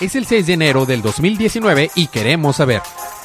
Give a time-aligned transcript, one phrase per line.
[0.00, 2.80] Es el 6 de enero del 2019 y queremos saber,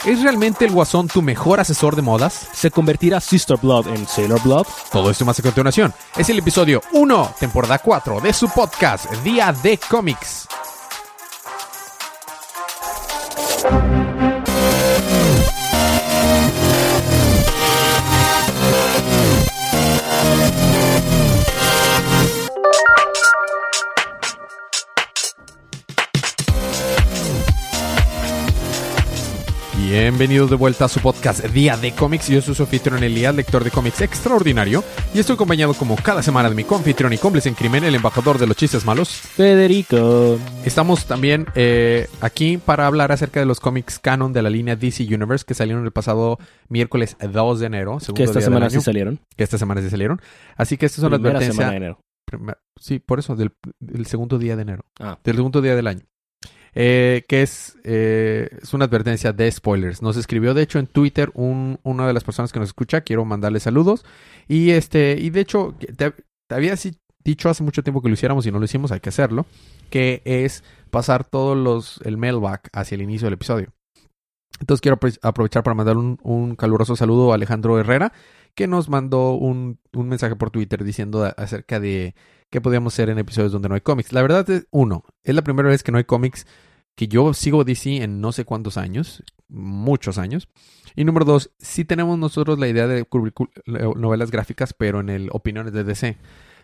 [0.05, 2.49] ¿es realmente el Guasón tu mejor asesor de modas?
[2.51, 4.67] ¿Se convertirá Sister Blood en Sailor Blood?
[4.91, 5.93] Todo esto más a continuación.
[6.17, 10.49] Es el episodio 1, temporada 4 de su podcast Día de Cómics.
[29.97, 32.27] Bienvenidos de vuelta a su podcast Día de Cómics.
[32.27, 34.83] Yo soy su anfitrión Elías, lector de cómics extraordinario.
[35.13, 38.37] Y estoy acompañado como cada semana de mi confitrión y cómplice en crimen, el embajador
[38.37, 39.07] de los chistes malos.
[39.09, 40.37] Federico.
[40.65, 45.01] Estamos también eh, aquí para hablar acerca de los cómics canon de la línea DC
[45.05, 47.97] Universe que salieron el pasado miércoles 2 de enero.
[48.13, 49.21] Que esta semana sí salieron.
[49.37, 50.19] Que esta semana sí salieron.
[50.57, 51.55] Así que estas son las advertencias.
[51.55, 51.99] semana de enero.
[52.25, 54.83] Prima- Sí, por eso, del, del segundo día de enero.
[54.99, 55.17] Ah.
[55.23, 56.01] Del segundo día del año.
[56.77, 60.01] Eh, que es, eh, es una advertencia de spoilers.
[60.01, 62.99] Nos escribió, de hecho, en Twitter un- una de las personas que nos escucha.
[63.01, 64.03] Quiero mandarle saludos.
[64.49, 66.13] Y este, y de hecho, te,
[66.49, 66.75] había
[67.23, 69.45] dicho hace mucho tiempo que lo hiciéramos y no lo hicimos, hay que hacerlo.
[69.89, 73.73] Que es pasar todos los, el mailback hacia el inicio del episodio.
[74.59, 78.11] Entonces quiero apro- aprovechar para mandar un, un caluroso saludo a Alejandro Herrera,
[78.53, 82.15] que nos mandó un, un mensaje por Twitter diciendo acerca de
[82.49, 84.13] qué podíamos hacer en episodios donde no hay cómics.
[84.13, 86.45] La verdad es, uno, es la primera vez que no hay cómics
[86.95, 90.47] que yo sigo DC en no sé cuántos años, muchos años.
[90.95, 93.33] Y número dos, sí tenemos nosotros la idea de cubrir
[93.67, 96.17] eh, novelas gráficas, pero en el opiniones de DC.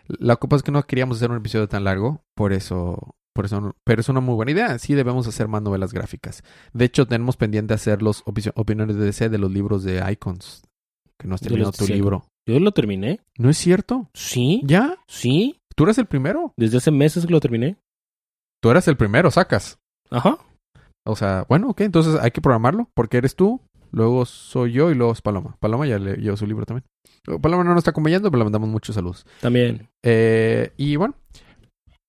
[0.08, 3.76] La cosa es que no queríamos hacer un episodio tan largo, por eso, por eso,
[3.84, 4.78] pero es una muy buena idea.
[4.78, 6.42] Sí debemos hacer más novelas gráficas.
[6.72, 10.62] De hecho, tenemos pendiente hacer los opi- opiniones de DC de los libros de Icons,
[11.18, 12.24] que no has terminado tu libro.
[12.46, 13.20] Yo lo terminé.
[13.38, 14.10] ¿No es cierto?
[14.14, 14.62] Sí.
[14.64, 14.96] ¿Ya?
[15.06, 15.60] Sí.
[15.76, 16.52] ¿Tú eres el primero?
[16.56, 17.76] Desde hace meses que lo terminé.
[18.60, 19.78] Tú eres el primero, sacas.
[20.12, 20.38] Ajá.
[21.04, 23.60] O sea, bueno, ok, entonces hay que programarlo, porque eres tú,
[23.90, 25.56] luego soy yo y luego es Paloma.
[25.58, 26.84] Paloma ya le llevo su libro también.
[27.40, 29.26] Paloma no nos está acompañando, pero le mandamos muchos saludos.
[29.40, 29.88] También.
[30.02, 31.14] Eh, y bueno,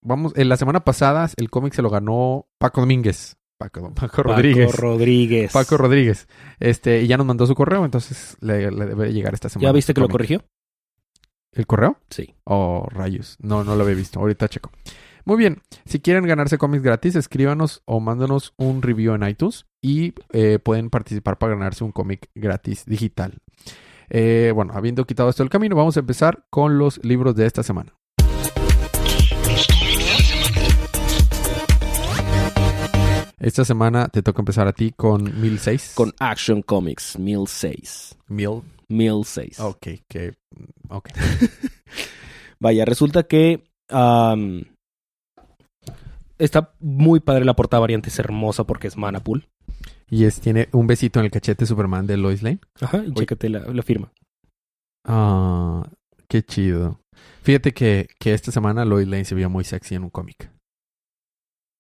[0.03, 3.35] vamos, en la semana pasada el cómic se lo ganó Paco Domínguez.
[3.57, 4.71] Paco, Paco Rodríguez.
[4.71, 5.53] Paco Rodríguez.
[5.53, 6.27] Paco Rodríguez.
[6.59, 9.69] Este, y ya nos mandó su correo, entonces le, le debe llegar esta semana.
[9.69, 10.43] ¿Ya viste que lo corrigió?
[11.53, 11.97] ¿El correo?
[12.09, 12.33] Sí.
[12.45, 13.37] Oh, rayos.
[13.39, 14.19] No, no lo había visto.
[14.19, 14.71] Ahorita checo.
[15.25, 15.61] Muy bien.
[15.85, 20.89] Si quieren ganarse cómics gratis, escríbanos o mándanos un review en iTunes y eh, pueden
[20.89, 23.37] participar para ganarse un cómic gratis digital.
[24.09, 27.63] Eh, bueno, habiendo quitado esto del camino, vamos a empezar con los libros de esta
[27.63, 27.93] semana.
[33.39, 35.93] Esta semana te toca empezar a ti con 1006.
[35.95, 38.17] Con Action Comics 1006.
[38.27, 38.61] 1000.
[38.89, 39.59] 1006.
[39.61, 40.33] Ok, que.
[40.89, 41.09] Ok.
[42.59, 43.63] Vaya, resulta que
[46.37, 49.47] está muy padre la portada variante, es hermosa porque es Manapool.
[50.09, 52.59] Y es, tiene un besito en el cachete Superman de Lois Lane.
[52.81, 54.11] Ajá, y chécate la, la firma.
[55.05, 55.89] Ah,
[56.27, 56.99] qué chido.
[57.41, 60.51] Fíjate que, que esta semana Lois Lane se vio muy sexy en un cómic.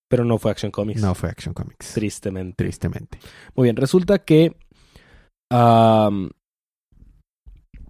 [0.09, 1.01] Pero no fue Action Comics.
[1.01, 1.93] No fue Action Comics.
[1.93, 2.55] Tristemente.
[2.55, 3.19] Tristemente.
[3.55, 4.55] Muy bien, resulta que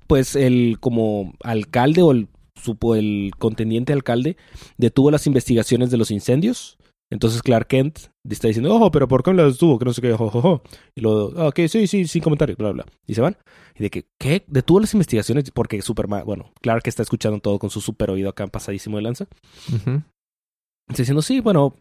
[0.08, 2.28] pues el como alcalde o el
[2.64, 4.38] supo el contendiente alcalde
[4.78, 6.78] detuvo las investigaciones de los incendios.
[7.12, 9.78] Entonces Clark Kent está diciendo, ojo, pero ¿por qué las detuvo?
[9.78, 10.64] Que no sé qué, ojo, ojo.
[10.96, 12.86] Y lo, ah, ok, sí, sí, sin comentarios, bla, bla.
[13.06, 13.38] Y se van.
[13.76, 14.44] Y de que, ¿qué?
[14.48, 18.48] Detuvo las investigaciones porque Superman, bueno, Clark está escuchando todo con su super oído acá
[18.48, 19.28] pasadísimo de lanza.
[19.68, 21.76] Está diciendo, sí, bueno,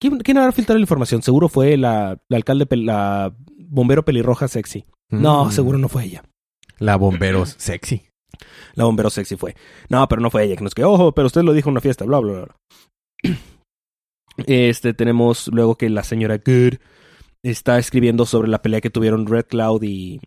[0.00, 1.22] ¿quién, quién habrá filtrado la información?
[1.22, 4.84] Seguro fue la, la alcalde, la bombero pelirroja sexy.
[5.10, 5.50] No, Mm.
[5.52, 6.24] seguro no fue ella.
[6.78, 8.02] La bomberos sexy.
[8.74, 9.54] La bombero sexy fue.
[9.88, 10.56] No, pero no fue ella.
[10.56, 12.44] Que nos que, ojo, pero usted lo dijo en una fiesta, bla, bla, bla.
[12.44, 13.36] bla.
[14.46, 16.78] Este, tenemos luego que la señora Good
[17.44, 20.20] está escribiendo sobre la pelea que tuvieron Red Cloud y,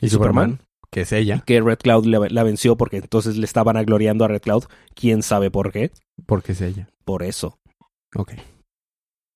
[0.00, 0.60] Y Superman,
[0.92, 4.28] que es ella, que Red Cloud la, la venció porque entonces le estaban agloriando a
[4.28, 4.64] Red Cloud.
[4.94, 5.90] ¿Quién sabe por qué?
[6.26, 6.88] porque es ella.
[7.04, 7.58] Por eso.
[8.14, 8.34] Ok.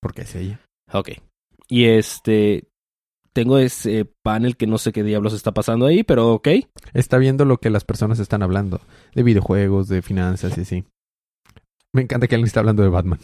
[0.01, 0.61] Porque es ella.
[0.93, 1.11] Ok.
[1.69, 2.69] Y este,
[3.33, 6.49] tengo ese panel que no sé qué diablos está pasando ahí, pero ok.
[6.93, 8.81] Está viendo lo que las personas están hablando.
[9.15, 10.85] De videojuegos, de finanzas y así.
[11.95, 13.19] Me encanta que alguien está hablando de Batman.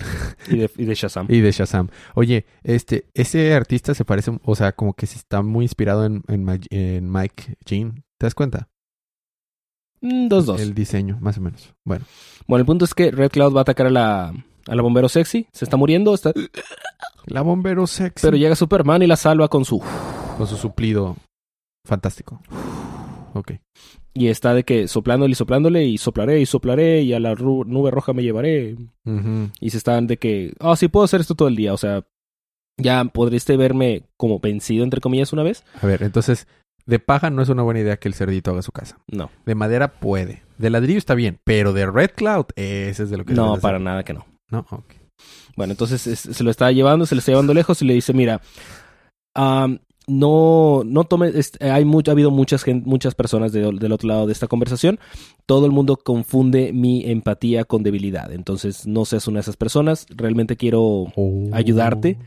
[0.49, 1.27] Y de, y de Shazam.
[1.31, 1.89] Y de Shazam.
[2.15, 6.23] Oye, este, ese artista se parece, o sea, como que se está muy inspirado en,
[6.29, 8.05] en, Mike Jean.
[8.19, 8.69] ¿Te das cuenta?
[10.03, 10.61] Mm, dos, dos.
[10.61, 11.75] El diseño, más o menos.
[11.85, 12.05] Bueno.
[12.47, 14.35] Bueno, el punto es que Red Cloud va a atacar a la,
[14.69, 15.47] a la bombero sexy.
[15.53, 16.33] Se está muriendo, está...
[17.27, 18.27] La bombero sexy.
[18.27, 19.83] pero llega Superman y la salva con su...
[20.37, 21.17] Con su suplido
[21.85, 22.41] fantástico.
[23.35, 23.53] Ok.
[24.15, 27.91] Y está de que soplándole y soplándole y soplaré y soplaré y a la nube
[27.91, 28.77] roja me llevaré.
[29.61, 31.73] Y se están de que, ah, sí, puedo hacer esto todo el día.
[31.73, 32.05] O sea,
[32.77, 35.65] ya podríste verme como vencido, entre comillas, una vez.
[35.81, 36.47] A ver, entonces,
[36.87, 38.99] de paja no es una buena idea que el cerdito haga su casa.
[39.07, 40.43] No, De madera puede.
[40.59, 43.77] De ladrillo está bien, pero de Red Cloud, ese es de lo que no, para
[43.77, 43.85] hacer.
[43.85, 44.27] nada que no.
[44.51, 44.95] No, ok.
[45.57, 48.13] Bueno, entonces es- se lo está llevando, se lo está llevando lejos y le dice,
[48.13, 48.41] mira,
[50.07, 54.27] no, no tome, es- hay mucho, ha habido muchas, muchas personas de- del otro lado
[54.27, 54.99] de esta conversación.
[55.47, 58.33] Todo el mundo confunde mi empatía con debilidad.
[58.33, 60.07] Entonces, no seas una de esas personas.
[60.09, 61.07] Realmente quiero
[61.53, 62.19] Ayudarte.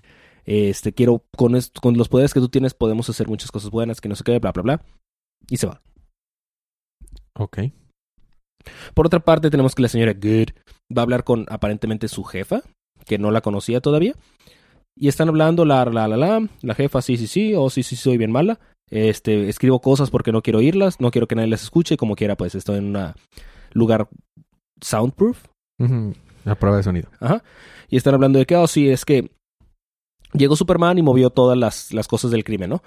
[0.45, 4.01] Este, quiero, con, est- con los poderes que tú tienes, podemos hacer muchas cosas buenas,
[4.01, 4.81] que no sé qué, bla, bla, bla.
[5.50, 5.81] Y se va.
[7.35, 7.59] Ok.
[8.94, 10.50] Por otra parte, tenemos que la señora Good
[10.96, 12.62] va a hablar con aparentemente su jefa,
[13.06, 14.13] que no la conocía todavía.
[14.98, 17.96] Y están hablando, la, la, la, la, la jefa, sí, sí, sí, o sí, sí,
[17.96, 18.60] soy bien mala.
[18.90, 22.36] Este, escribo cosas porque no quiero oírlas, no quiero que nadie las escuche, como quiera,
[22.36, 23.13] pues estoy en un
[23.72, 24.10] lugar
[24.81, 25.46] soundproof.
[25.80, 26.14] Ujú.
[26.44, 27.10] La prueba de sonido.
[27.19, 27.44] Ajá.
[27.90, 29.31] Y están hablando de que, oh, sí, es que
[30.34, 32.84] llegó Superman y movió todas las, las cosas del crimen, ¿no?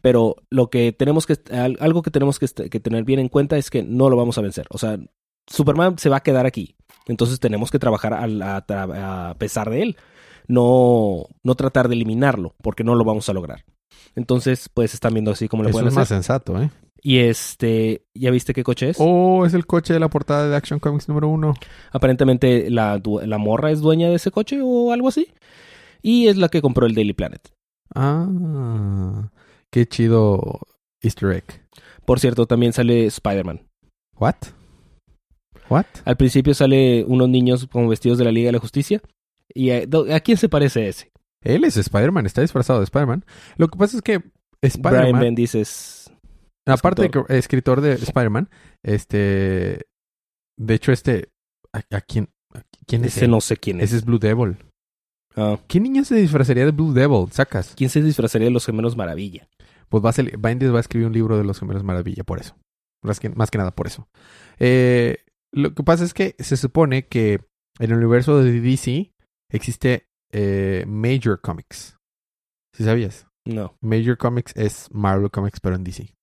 [0.00, 3.56] Pero lo que tenemos que, al- algo que tenemos que, que tener bien en cuenta
[3.58, 4.66] es que no lo vamos a vencer.
[4.70, 4.98] O sea,
[5.48, 6.76] Superman se va a quedar aquí.
[7.06, 9.96] Entonces tenemos que trabajar a, pesar de él.
[10.46, 13.64] No, no tratar de eliminarlo, porque no lo vamos a lograr.
[14.14, 16.16] Entonces, pues están viendo así como lo Eso pueden es más hacer.
[16.16, 16.70] sensato, ¿eh?
[17.02, 18.96] Y este, ¿ya viste qué coche es?
[18.98, 21.54] Oh, es el coche de la portada de Action Comics número uno.
[21.92, 25.28] Aparentemente la, la morra es dueña de ese coche o algo así.
[26.02, 27.40] Y es la que compró el Daily Planet.
[27.94, 29.30] Ah,
[29.70, 30.60] qué chido
[31.00, 31.44] Easter egg.
[32.04, 33.62] Por cierto, también sale Spider-Man.
[34.16, 34.36] What?
[35.70, 35.86] What?
[36.04, 39.00] Al principio sale unos niños como vestidos de la Liga de la Justicia.
[39.54, 41.10] ¿Y a, do- ¿a quién se parece ese?
[41.42, 43.24] Él es Spider-Man, está disfrazado de Spider-Man.
[43.56, 44.32] Lo que pasa es que Brian
[44.62, 46.10] Spider-Man, Bendis es...
[46.66, 47.26] aparte de escritor.
[47.28, 48.50] que- escritor de Spider-Man,
[48.82, 49.86] este,
[50.58, 51.28] de hecho este,
[51.72, 53.16] ¿a, a quién, a quién es?
[53.16, 53.30] Ese él?
[53.30, 53.84] no sé quién es.
[53.90, 54.56] Ese es Blue Devil.
[55.36, 57.30] Ah, ¿Qué niño se disfrazaría de Blue Devil?
[57.30, 57.74] Sacas.
[57.76, 59.48] ¿Quién se disfrazaría de los gemelos Maravilla?
[59.88, 62.40] Pues va a, ser- Bendis va a escribir un libro de los gemelos maravilla por
[62.40, 62.56] eso.
[63.02, 64.08] Más que, más que nada por eso.
[64.58, 65.18] Eh,
[65.52, 67.40] lo que pasa es que se supone que
[67.78, 69.12] en el universo de DC
[69.50, 71.96] existe eh, Major Comics.
[72.74, 73.26] ¿Sí sabías?
[73.46, 73.76] No.
[73.80, 76.14] Major Comics es Marvel Comics, pero en DC.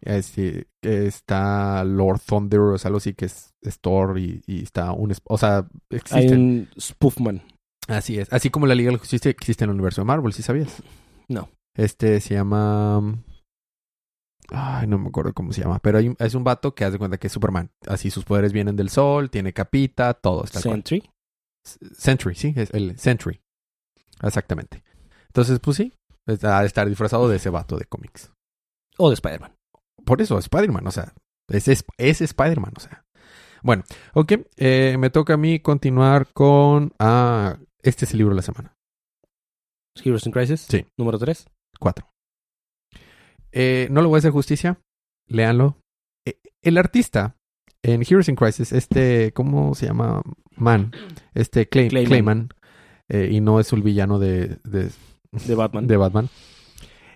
[0.00, 4.92] Este, está Lord Thunder, o sea, algo así que es, es Thor y, y está
[4.92, 5.12] un...
[5.24, 6.40] O sea, Hay existen.
[6.40, 7.42] un Spoofman.
[7.88, 8.32] Así es.
[8.32, 10.82] Así como la Liga de la Justicia existe en el universo de Marvel, ¿sí sabías?
[11.28, 11.48] No.
[11.76, 13.18] Este se llama...
[14.50, 15.78] Ay, no me acuerdo cómo se llama.
[15.80, 17.70] Pero hay es un vato que hace cuenta que es Superman.
[17.86, 21.08] Así sus poderes vienen del sol, tiene capita, todo está Sentry.
[21.64, 23.40] Sentry, sí, es el Sentry.
[24.22, 24.82] Exactamente.
[25.26, 25.92] Entonces, pues sí,
[26.26, 28.32] está de estar disfrazado de ese vato de cómics.
[28.98, 29.54] O de Spider-Man.
[30.04, 31.12] Por eso, Spider-Man, o sea,
[31.48, 33.04] es, es, es Spider-Man, o sea.
[33.62, 33.82] Bueno,
[34.14, 36.92] ok, eh, me toca a mí continuar con...
[36.98, 38.76] Ah, este es el libro de la semana.
[40.04, 40.60] Heroes in Crisis.
[40.60, 40.86] Sí.
[40.96, 41.46] Número 3.
[41.78, 42.08] Cuatro.
[43.58, 44.78] Eh, no le voy a hacer justicia.
[45.28, 45.78] Léanlo.
[46.26, 47.36] Eh, el artista
[47.82, 50.22] en Heroes in Crisis, este, ¿cómo se llama?
[50.56, 50.92] Man.
[51.34, 52.08] Este Clay- Clayman.
[52.08, 52.48] Clayman.
[53.08, 54.90] eh, y no es el villano de, de,
[55.46, 55.86] De Batman.
[55.86, 56.28] de Batman.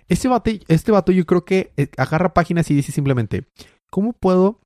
[0.07, 3.45] Este vato, este vato yo creo que eh, agarra páginas y dice simplemente,
[3.91, 4.59] ¿cómo puedo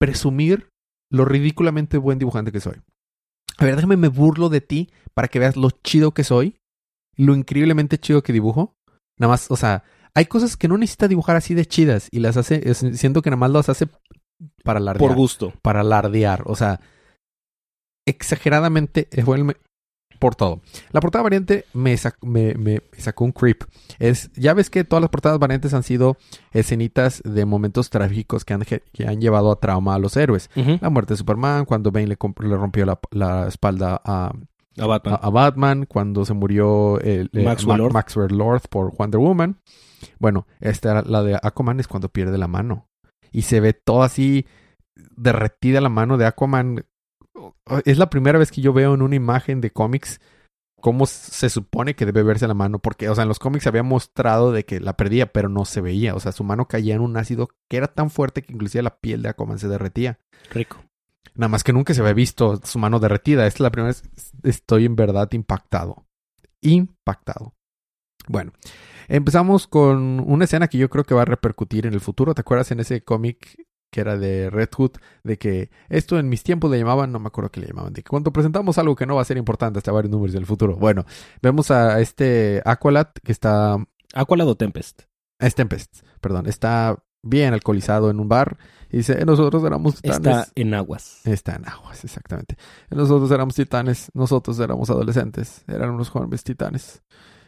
[0.00, 0.68] presumir
[1.10, 2.76] lo ridículamente buen dibujante que soy?
[3.58, 6.56] A ver, déjame me burlo de ti para que veas lo chido que soy,
[7.16, 8.74] lo increíblemente chido que dibujo.
[9.18, 9.82] Nada más, o sea,
[10.14, 13.30] hay cosas que no necesita dibujar así de chidas y las hace, es- siento que
[13.30, 13.86] nada más las hace
[14.64, 15.52] para alardear Por gusto.
[15.62, 16.42] para alardear.
[16.46, 16.80] O sea,
[18.06, 19.56] exageradamente eh, fue el me-
[20.18, 20.60] por todo.
[20.90, 23.62] La portada variante me, sac- me, me- me sacó un creep.
[24.00, 26.16] Es, ya ves que todas las portadas variantes han sido
[26.52, 30.50] escenitas de momentos trágicos que han, ge- que han llevado a trauma a los héroes.
[30.80, 32.16] La muerte de Superman, cuando Bane le,
[32.56, 34.32] rompió la, la espalda a,
[34.78, 35.14] A Batman.
[35.14, 37.92] a, a Batman, cuando se murió el, eh, Maxwell Ma- Lord.
[37.92, 39.60] Maxwell Lord por Wonder Woman.
[40.18, 42.88] Bueno, esta la de Aquaman es cuando pierde la mano.
[43.32, 44.46] Y se ve todo así
[45.16, 46.84] derretida la mano de Aquaman.
[47.84, 50.20] Es la primera vez que yo veo en una imagen de cómics
[50.80, 52.78] cómo se supone que debe verse la mano.
[52.78, 55.64] Porque, o sea, en los cómics se había mostrado de que la perdía, pero no
[55.64, 56.14] se veía.
[56.14, 58.98] O sea, su mano caía en un ácido que era tan fuerte que inclusive la
[58.98, 60.20] piel de Aquaman se derretía.
[60.50, 60.78] Rico.
[61.34, 63.46] Nada más que nunca se había visto su mano derretida.
[63.46, 66.06] Esta es la primera vez que estoy en verdad impactado.
[66.60, 67.54] Impactado.
[68.28, 68.52] Bueno,
[69.08, 72.34] empezamos con una escena que yo creo que va a repercutir en el futuro.
[72.34, 73.56] ¿Te acuerdas en ese cómic
[73.90, 74.92] que era de Red Hood?
[75.24, 78.02] De que esto en mis tiempos le llamaban, no me acuerdo qué le llamaban, de
[78.02, 80.76] que cuando presentamos algo que no va a ser importante hasta varios números del futuro.
[80.76, 81.06] Bueno,
[81.40, 83.78] vemos a este Aqualad que está
[84.14, 85.02] Aqualad o Tempest.
[85.38, 88.56] es Tempest, perdón, está bien alcoholizado en un bar.
[88.90, 90.18] Y dice, nosotros éramos titanes.
[90.18, 91.20] Está en aguas.
[91.26, 92.56] Está en aguas, exactamente.
[92.90, 97.02] Nosotros éramos titanes, nosotros éramos adolescentes, eran unos jóvenes titanes.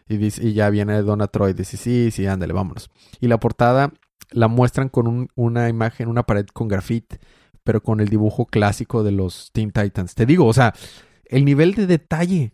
[0.06, 2.90] Y, dice, y ya viene Donna Troy, dice, sí, sí, ándale, vámonos.
[3.20, 3.92] Y la portada
[4.30, 7.18] la muestran con un- una imagen, una pared con grafite,
[7.64, 10.14] pero con el dibujo clásico de los Teen Titans.
[10.14, 10.74] Te digo, o sea,
[11.26, 12.52] el nivel de detalle,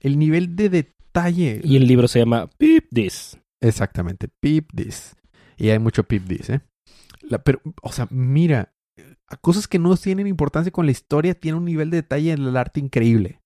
[0.00, 1.60] el nivel de detalle.
[1.64, 3.38] Y el libro se llama Peep This.
[3.60, 5.16] Exactamente, Peep This.
[5.58, 6.60] Y hay mucho Peep This, ¿eh?
[7.44, 8.72] Pero, o sea, mira,
[9.26, 12.42] a cosas que no tienen importancia con la historia, tiene un nivel de detalle en
[12.46, 13.42] el arte increíble.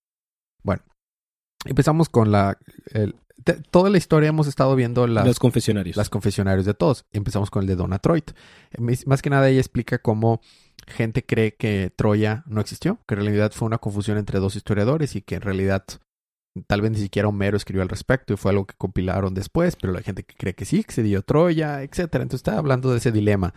[0.62, 0.83] Bueno,
[1.64, 2.59] empezamos con la...
[2.92, 3.16] el-
[3.73, 5.97] toda la historia hemos estado viendo las, Los confesionarios.
[5.97, 7.07] las confesionarios de todos.
[7.11, 8.23] Empezamos con el de Donna Troy.
[8.78, 10.40] Más que nada ella explica cómo
[10.87, 15.16] gente cree que Troya no existió, que en realidad fue una confusión entre dos historiadores
[15.16, 15.85] y que en realidad
[16.66, 19.97] tal vez ni siquiera Homero escribió al respecto y fue algo que compilaron después, pero
[19.97, 22.23] hay gente que cree que sí, que se dio Troya, etcétera.
[22.23, 23.54] Entonces está hablando de ese dilema.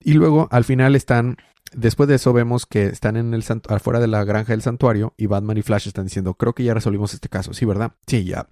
[0.00, 1.36] Y luego al final están
[1.72, 5.26] Después de eso vemos que están en el afuera de la granja del santuario y
[5.26, 7.92] Batman y Flash están diciendo, creo que ya resolvimos este caso, ¿sí, verdad?
[8.08, 8.48] Sí, ya.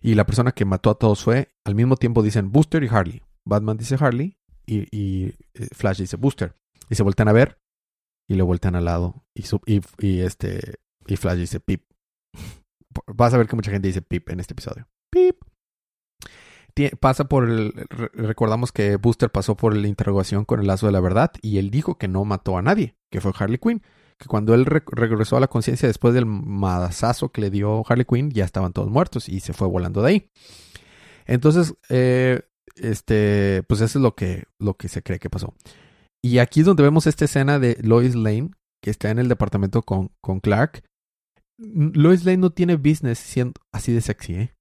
[0.00, 3.22] Y la persona que mató a todos fue, al mismo tiempo dicen Booster y Harley.
[3.44, 6.54] Batman dice Harley y, y, eh, Flash dice Booster.
[6.90, 7.58] Y se voltean a ver
[8.28, 9.24] y le voltean al lado.
[9.34, 10.74] Y, su- y este
[11.06, 11.84] y Flash dice Pip.
[13.06, 14.88] Vas a ver que mucha gente dice Pip en este episodio.
[15.10, 15.36] Pip.
[17.00, 17.72] Pasa por el.
[17.88, 21.58] re- Recordamos que Booster pasó por la interrogación con el lazo de la verdad y
[21.58, 23.82] él dijo que no mató a nadie, que fue Harley Quinn.
[24.16, 28.04] Que cuando él re- regresó a la conciencia después del madazazo que le dio Harley
[28.04, 30.30] Quinn, ya estaban todos muertos y se fue volando de ahí.
[31.26, 32.42] Entonces, eh,
[32.76, 35.54] este, pues eso es lo que, lo que se cree que pasó.
[36.22, 38.50] Y aquí es donde vemos esta escena de Lois Lane,
[38.82, 40.82] que está en el departamento con, con Clark.
[41.58, 44.54] Lois Lane no tiene business siendo así de sexy, ¿eh?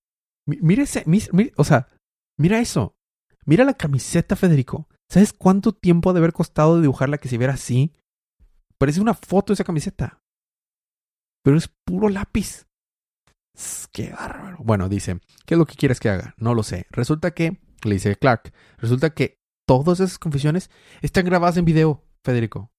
[0.47, 1.03] Mi- Mira ese,
[1.55, 1.89] o sea,
[2.39, 2.95] mira eso.
[3.45, 4.87] Mira la camiseta, Federico.
[5.09, 7.93] ¿Sabes cuánto tiempo ha de haber costado dibujarla que se viera así?
[8.77, 10.19] Parece una foto de esa camiseta.
[11.43, 12.65] Pero es puro lápiz.
[13.93, 14.57] Qué bárbaro.
[14.59, 16.35] Bueno, dice, ¿qué es lo que quieres que haga?
[16.37, 16.85] No lo sé.
[16.91, 20.69] Resulta que, le dice Clark, resulta que todas esas confesiones
[21.01, 22.71] están grabadas en video, Federico.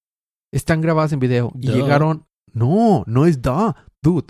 [0.53, 1.53] Están grabadas en video.
[1.61, 2.27] Y llegaron.
[2.55, 4.27] No, no es da, dude.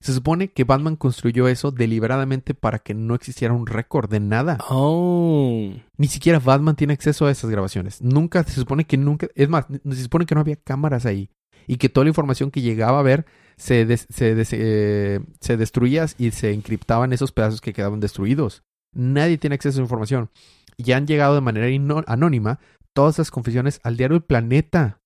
[0.00, 4.56] Se supone que Batman construyó eso deliberadamente para que no existiera un récord de nada.
[4.70, 5.72] Oh.
[5.98, 8.00] Ni siquiera Batman tiene acceso a esas grabaciones.
[8.00, 11.28] Nunca, se supone que nunca, es más, se supone que no había cámaras ahí.
[11.66, 13.26] Y que toda la información que llegaba a ver
[13.58, 18.62] se, des- se, des- eh, se destruía y se encriptaban esos pedazos que quedaban destruidos.
[18.94, 20.30] Nadie tiene acceso a esa información.
[20.78, 21.66] Y han llegado de manera
[22.06, 22.58] anónima
[22.94, 24.99] todas esas confesiones al diario El Planeta.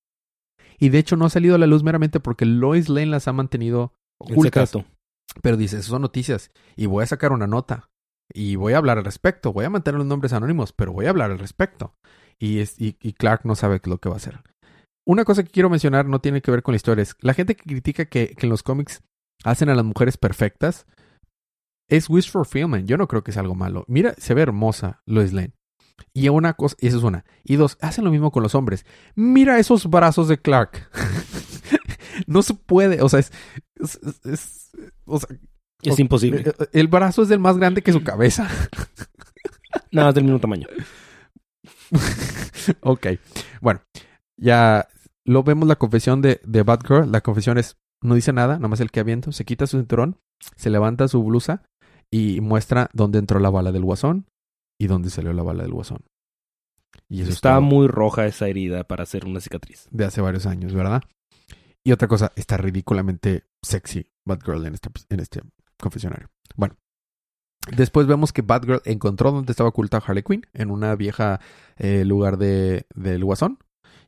[0.79, 3.33] Y de hecho no ha salido a la luz meramente porque Lois Lane las ha
[3.33, 4.71] mantenido En ocultas.
[4.71, 4.89] secreto.
[5.43, 6.51] Pero dice, esas son noticias.
[6.77, 7.91] Y voy a sacar una nota.
[8.33, 9.53] Y voy a hablar al respecto.
[9.53, 11.95] Voy a mantener los nombres anónimos, pero voy a hablar al respecto.
[12.39, 14.43] Y, es, y, y Clark no sabe lo que va a hacer.
[15.07, 17.03] Una cosa que quiero mencionar no tiene que ver con la historia.
[17.03, 19.03] Es la gente que critica que, que en los cómics
[19.45, 20.87] hacen a las mujeres perfectas
[21.89, 22.89] es wish for fulfillment.
[22.89, 23.85] Yo no creo que sea algo malo.
[23.89, 25.53] Mira, se ve hermosa Lois Lane.
[26.13, 27.25] Y una cosa, y eso es una.
[27.45, 28.85] Y dos, hacen lo mismo con los hombres.
[29.15, 30.89] Mira esos brazos de Clark.
[32.27, 33.33] no se puede, o sea, es,
[33.77, 34.71] es- es- es-
[35.05, 35.29] o sea,
[35.83, 36.41] Es o- imposible.
[36.43, 38.49] eh, eh, El brazo es del más grande que su cabeza.
[39.93, 40.67] Nada más del mismo tamaño.
[42.81, 43.07] ok.
[43.61, 43.81] Bueno,
[44.37, 44.89] ya
[45.25, 47.11] lo vemos la confesión de, de Batgirl.
[47.11, 49.33] La confesión es, no dice nada, nada más el que aviento.
[49.33, 50.19] Se quita su cinturón,
[50.57, 51.63] se levanta su blusa
[52.11, 54.27] y muestra dónde entró la bala del guasón
[54.79, 56.05] y dónde salió la bala del guasón.
[57.09, 59.89] Y eso Está muy roja esa herida para hacer una cicatriz.
[59.91, 61.03] de hace varios años, ¿verdad?
[61.85, 65.43] Y otra cosa, está ridículamente sexy Batgirl en este, en este
[65.79, 66.31] confesionario.
[66.57, 66.77] Bueno,
[67.77, 71.41] después vemos que Batgirl encontró donde estaba oculta Harley Quinn, en una vieja
[71.77, 73.59] eh, lugar de, del guasón.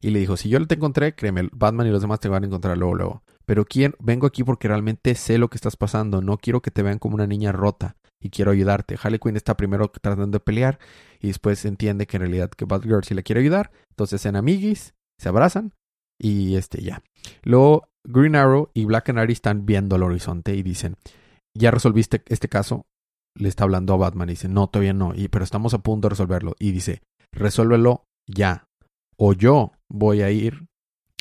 [0.01, 2.47] Y le dijo, si yo te encontré, créeme, Batman y los demás te van a
[2.47, 3.23] encontrar luego, luego.
[3.45, 6.21] Pero quién, vengo aquí porque realmente sé lo que estás pasando.
[6.21, 7.97] No quiero que te vean como una niña rota.
[8.21, 8.97] Y quiero ayudarte.
[9.03, 10.79] Harley Quinn está primero tratando de pelear.
[11.21, 13.73] Y después entiende que en realidad que Batgirl sí le quiere ayudar.
[13.91, 15.73] Entonces en amiguis, se abrazan.
[16.19, 17.03] Y este ya.
[17.43, 20.97] Luego Green Arrow y Black Canary están viendo al horizonte y dicen,
[21.55, 22.87] ya resolviste este caso.
[23.39, 25.13] Le está hablando a Batman y dice, no, todavía no.
[25.15, 26.55] Y, pero estamos a punto de resolverlo.
[26.59, 28.67] Y dice, resuélvelo ya.
[29.19, 30.67] O yo voy a ir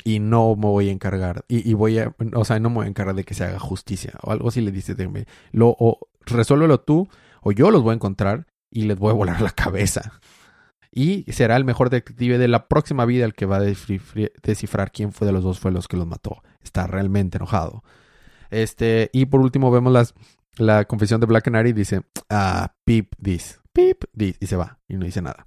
[0.02, 1.44] y no me voy a encargar.
[1.48, 3.58] Y, y voy a, o sea, no me voy a encargar de que se haga
[3.58, 4.14] justicia.
[4.22, 7.08] O algo así le dice, de- lo, o resuélvelo tú,
[7.42, 10.20] o yo los voy a encontrar y les voy a volar la cabeza.
[10.90, 15.12] Y será el mejor detective de la próxima vida el que va a descifrar quién
[15.12, 16.42] fue de los dos fue los que los mató.
[16.62, 17.82] Está realmente enojado.
[18.50, 20.14] Este, y por último vemos
[20.56, 21.74] la confesión de Black Canary.
[21.74, 24.36] Dice, ah, peep this, peep this.
[24.40, 25.44] Y se va y no dice nada.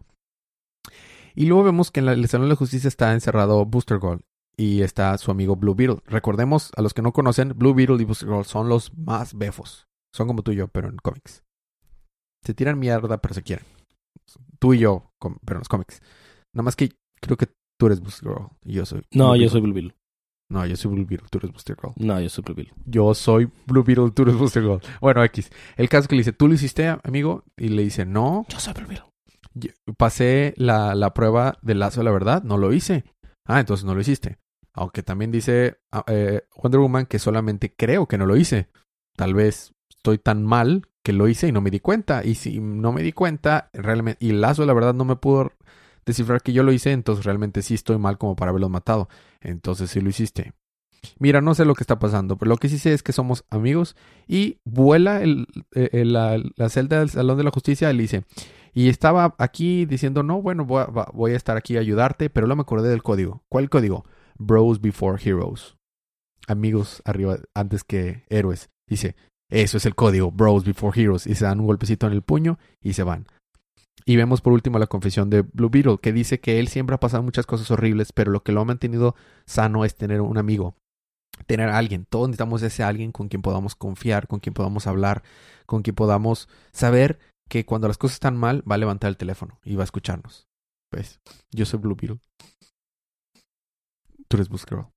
[1.34, 4.22] Y luego vemos que en el Salón de Justicia está encerrado Booster Gold
[4.56, 6.02] y está su amigo Blue Beetle.
[6.06, 9.89] Recordemos, a los que no conocen, Blue Beetle y Booster Gold son los más befos.
[10.14, 11.44] Son como tú y yo, pero en cómics.
[12.46, 13.66] Se tiran mierda, pero se quieren.
[14.60, 15.12] Tú y yo,
[15.46, 16.02] pero en los cómics.
[16.54, 17.48] Nada más que creo que
[17.80, 19.02] tú eres Booster Gold y yo soy.
[19.12, 19.50] No, Blue yo Beetle.
[19.50, 19.96] soy Blue Beetle.
[20.52, 21.96] No, yo soy Blue Beetle, tú eres Booster Gold.
[21.98, 22.74] No, yo soy Blue Beetle.
[22.86, 24.84] Yo soy Blue Beetle, tú eres Booster Gold.
[25.00, 25.52] Bueno, X.
[25.78, 27.44] El caso es que le dice, ¿tú lo hiciste, amigo?
[27.58, 29.06] Y le dice, no, Yo soy Blue Beetle.
[29.54, 33.04] Yo- pasé la, la prueba del lazo de la verdad, no lo hice.
[33.46, 34.40] Ah, entonces no lo hiciste.
[34.74, 38.70] Aunque también dice ah, eh, Wonder Woman que solamente creo que no lo hice.
[39.16, 42.24] Tal vez estoy tan mal que lo hice y no me di cuenta.
[42.24, 45.52] Y si no me di cuenta, realmente, y lazo la verdad no me pudo
[46.06, 49.10] descifrar que yo lo hice, entonces realmente sí estoy mal como para haberlo matado.
[49.42, 50.54] Entonces sí lo hiciste.
[51.18, 53.46] Mira, no sé lo que está pasando, pero lo que sí sé es que somos
[53.50, 53.96] amigos
[54.28, 58.24] y vuela el, eh, eh, la, celda del Salón de la Justicia y le dice,
[58.74, 62.48] y estaba aquí diciendo, no, bueno, voy a, voy a estar aquí a ayudarte, pero
[62.48, 63.44] luego me acordé del código.
[63.48, 64.06] ¿Cuál código?
[64.38, 65.78] Bros before heroes.
[66.48, 68.70] Amigos arriba, antes que héroes.
[68.88, 69.16] Dice,
[69.50, 71.28] eso es el código, Bros before heroes.
[71.28, 73.28] Y se dan un golpecito en el puño y se van.
[74.06, 77.00] Y vemos por último la confesión de Blue Beetle, que dice que él siempre ha
[77.00, 79.16] pasado muchas cosas horribles, pero lo que lo ha mantenido
[79.46, 80.76] sano es tener un amigo,
[81.48, 82.06] tener a alguien.
[82.10, 85.24] Todos necesitamos ese alguien con quien podamos confiar, con quien podamos hablar,
[85.66, 89.60] con quien podamos saber que cuando las cosas están mal va a levantar el teléfono
[89.64, 90.48] y va a escucharnos.
[90.90, 91.20] Pues,
[91.52, 92.20] yo soy Blue Beetle.
[94.28, 94.88] Tú eres Girl.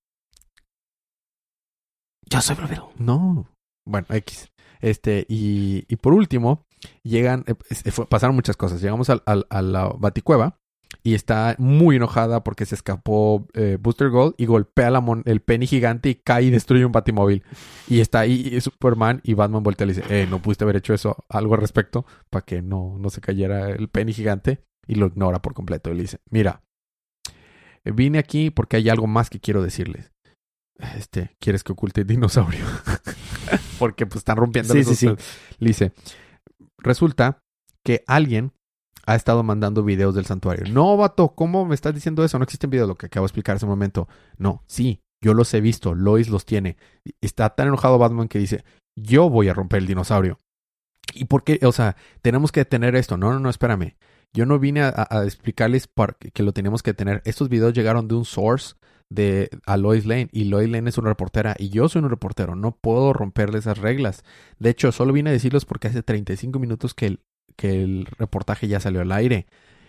[2.31, 2.89] Yo soy Blue Beetle.
[2.97, 3.52] No.
[3.85, 4.51] Bueno, X.
[4.81, 6.67] Este, y, y por último,
[7.03, 7.55] llegan, eh,
[8.09, 8.81] pasaron muchas cosas.
[8.81, 10.59] Llegamos al, al- a la baticueva
[11.05, 15.41] y está muy enojada porque se escapó eh, Booster Gold y golpea la mon- el
[15.41, 17.43] penny gigante y cae y destruye un batimóvil.
[17.89, 20.95] Y está ahí Superman y Batman voltea y le dice, eh, no pudiste haber hecho
[20.95, 24.65] eso, algo al respecto, para que no, no se cayera el penny gigante.
[24.87, 26.63] Y lo ignora por completo y le dice, mira,
[27.85, 30.13] vine aquí porque hay algo más que quiero decirles.
[30.97, 32.65] Este, ¿quieres que oculte el dinosaurio?
[33.79, 35.07] porque pues están rompiendo Sí, sí, sí.
[35.59, 35.93] Le dice,
[36.79, 37.39] resulta
[37.85, 38.53] que alguien
[39.07, 40.73] ha estado mandando videos del santuario.
[40.73, 42.39] No, vato, ¿cómo me estás diciendo eso?
[42.39, 44.09] No existen videos, lo que acabo de explicar hace un momento.
[44.39, 46.77] No, sí, yo los he visto, Lois los tiene.
[47.21, 48.65] Está tan enojado Batman que dice,
[48.97, 50.39] yo voy a romper el dinosaurio.
[51.15, 51.59] ¿Y por qué?
[51.65, 53.17] O sea, tenemos que detener esto.
[53.17, 53.97] No, no, no, espérame.
[54.35, 55.89] Yo no vine a, a- explicarles
[56.33, 57.23] que lo teníamos que detener.
[57.25, 58.77] Estos videos llegaron de un source
[59.15, 62.57] de a Lois Lane y Lois Lane es una reportera y yo soy un reportero.
[62.57, 64.25] No puedo romperle esas reglas.
[64.59, 67.21] De hecho, solo vine a decirlos porque hace 35 minutos que el,
[67.57, 69.47] que el reportaje ya salió al aire.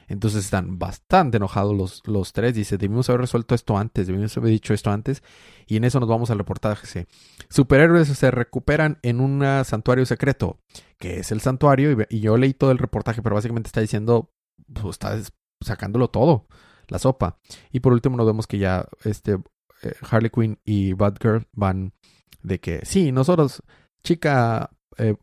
[0.08, 2.54] Entonces están bastante enojados los, los tres.
[2.54, 5.24] Dice, debimos haber resuelto esto antes, debimos haber dicho esto antes.
[5.66, 7.08] Y en eso nos vamos al reportaje.
[7.50, 10.60] Superhéroes se recuperan en un santuario secreto,
[11.00, 11.92] que es el santuario.
[12.10, 14.32] Y, y yo leí todo el reportaje, pero básicamente está diciendo,
[14.74, 15.18] pues está
[15.62, 16.48] sacándolo todo,
[16.88, 17.38] la sopa.
[17.72, 19.34] Y por último nos vemos que ya este
[19.82, 21.94] eh, Harley Quinn y Batgirl van
[22.42, 23.64] de que, sí, nosotros,
[24.04, 25.16] chica eh,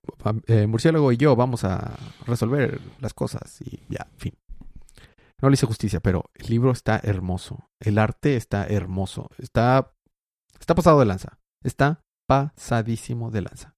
[0.46, 1.96] eh, murciélago y yo vamos a
[2.27, 4.35] resolver las cosas y ya, fin.
[5.40, 7.70] No le hice justicia, pero el libro está hermoso.
[7.79, 9.31] El arte está hermoso.
[9.38, 9.94] Está,
[10.59, 11.38] está pasado de lanza.
[11.62, 13.75] Está pasadísimo de lanza.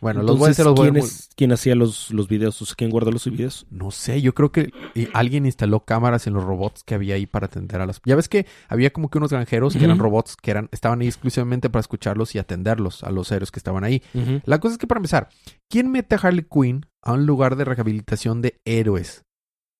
[0.00, 2.60] Bueno, los voy a Entonces, los voy a- ¿quién, es- quién hacía los, los videos?
[2.62, 3.66] O sea, ¿Quién guardó los videos?
[3.70, 7.26] No sé, yo creo que eh, alguien instaló cámaras en los robots que había ahí
[7.26, 8.00] para atender a las...
[8.04, 11.08] Ya ves que había como que unos granjeros que eran robots que eran estaban ahí
[11.08, 14.02] exclusivamente para escucharlos y atenderlos a los héroes que estaban ahí.
[14.44, 15.28] La cosa es que para empezar,
[15.68, 19.22] ¿quién mete a Harley Quinn a un lugar de rehabilitación de héroes?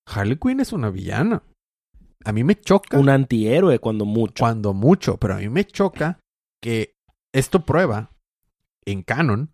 [0.07, 1.43] Harley Quinn es una villana.
[2.25, 4.43] A mí me choca Un antihéroe cuando mucho.
[4.43, 6.19] cuando mucho, pero a mí me choca
[6.61, 6.95] que
[7.33, 8.11] esto prueba
[8.85, 9.53] en canon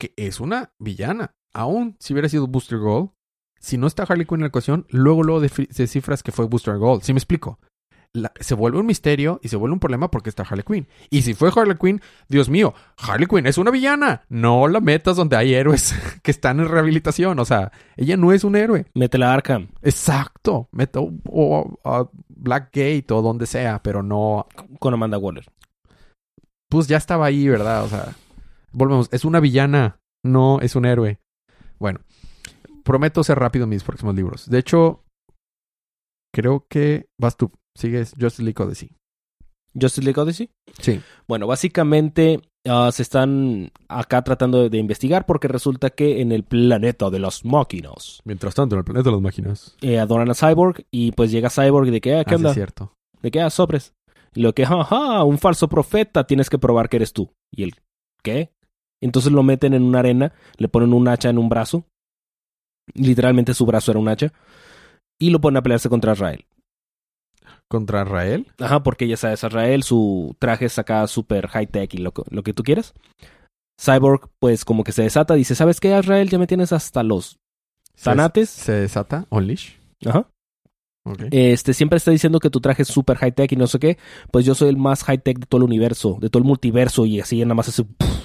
[0.00, 1.34] que es una villana.
[1.54, 3.10] Aún si hubiera sido Booster Gold,
[3.60, 5.40] si no está Harley Quinn en la ecuación, luego luego
[6.22, 7.02] que fue Booster Gold.
[7.02, 7.60] ¿Sí me explico?
[8.12, 10.88] La- se vuelve un misterio y se vuelve un problema porque está Harley Quinn.
[11.10, 14.22] Y si fue Harley Quinn, Dios mío, Harley Quinn es una villana.
[14.28, 17.38] No la metas donde hay héroes que están en rehabilitación.
[17.38, 18.86] O sea, ella no es un héroe.
[18.94, 20.68] Métela a Arkham Exacto.
[20.72, 24.46] Meta o, o a Blackgate o donde sea, pero no
[24.80, 25.44] con Amanda Waller.
[26.68, 27.84] pues ya estaba ahí, ¿verdad?
[27.84, 28.14] O sea,
[28.72, 31.20] volvemos, es una villana, no es un héroe.
[31.78, 32.00] Bueno,
[32.84, 34.48] prometo ser rápido en mis próximos libros.
[34.48, 35.04] De hecho,
[36.34, 38.90] creo que vas tú, sigues Justice League Odyssey.
[39.80, 40.50] Justice League Odyssey.
[40.80, 41.00] Sí.
[41.28, 46.42] Bueno, básicamente ah, se están acá tratando de, de investigar porque resulta que en el
[46.42, 49.76] planeta de las máquinas Mientras tanto, en el planeta de las máquinas.
[49.80, 52.44] eh, adoran a Cyborg y pues llega Cyborg y de que, ah, ¿qué Ah, sí,
[52.44, 52.54] onda?
[52.54, 52.94] cierto.
[53.22, 53.40] ¿De qué?
[53.40, 53.94] Ah, sobres.
[54.34, 57.32] Y lo que, jaja, un falso profeta, tienes que probar que eres tú.
[57.52, 57.74] ¿Y el
[58.22, 58.52] qué?
[59.02, 61.84] Entonces lo meten en una arena, le ponen un hacha en un brazo.
[62.94, 64.32] Literalmente su brazo era un hacha.
[65.18, 66.44] Y lo ponen a pelearse contra Israel.
[67.68, 68.46] ¿Contra Israel?
[68.58, 72.42] Ajá, porque ya sabes, Israel, su traje es acá súper high-tech y lo, que- lo
[72.42, 72.94] que tú quieras.
[73.80, 76.28] Cyborg, pues como que se desata, dice, ¿sabes qué, Israel?
[76.28, 77.38] Ya me tienes hasta los
[78.02, 78.50] tanates.
[78.50, 79.26] Se desata.
[79.30, 79.74] Unleash.
[80.04, 80.28] Ajá.
[81.04, 81.22] Ok.
[81.30, 83.98] Este, siempre está diciendo que tu traje es súper high-tech y no sé qué.
[84.32, 87.20] Pues yo soy el más high-tech de todo el universo, de todo el multiverso y
[87.20, 87.84] así nada más hace,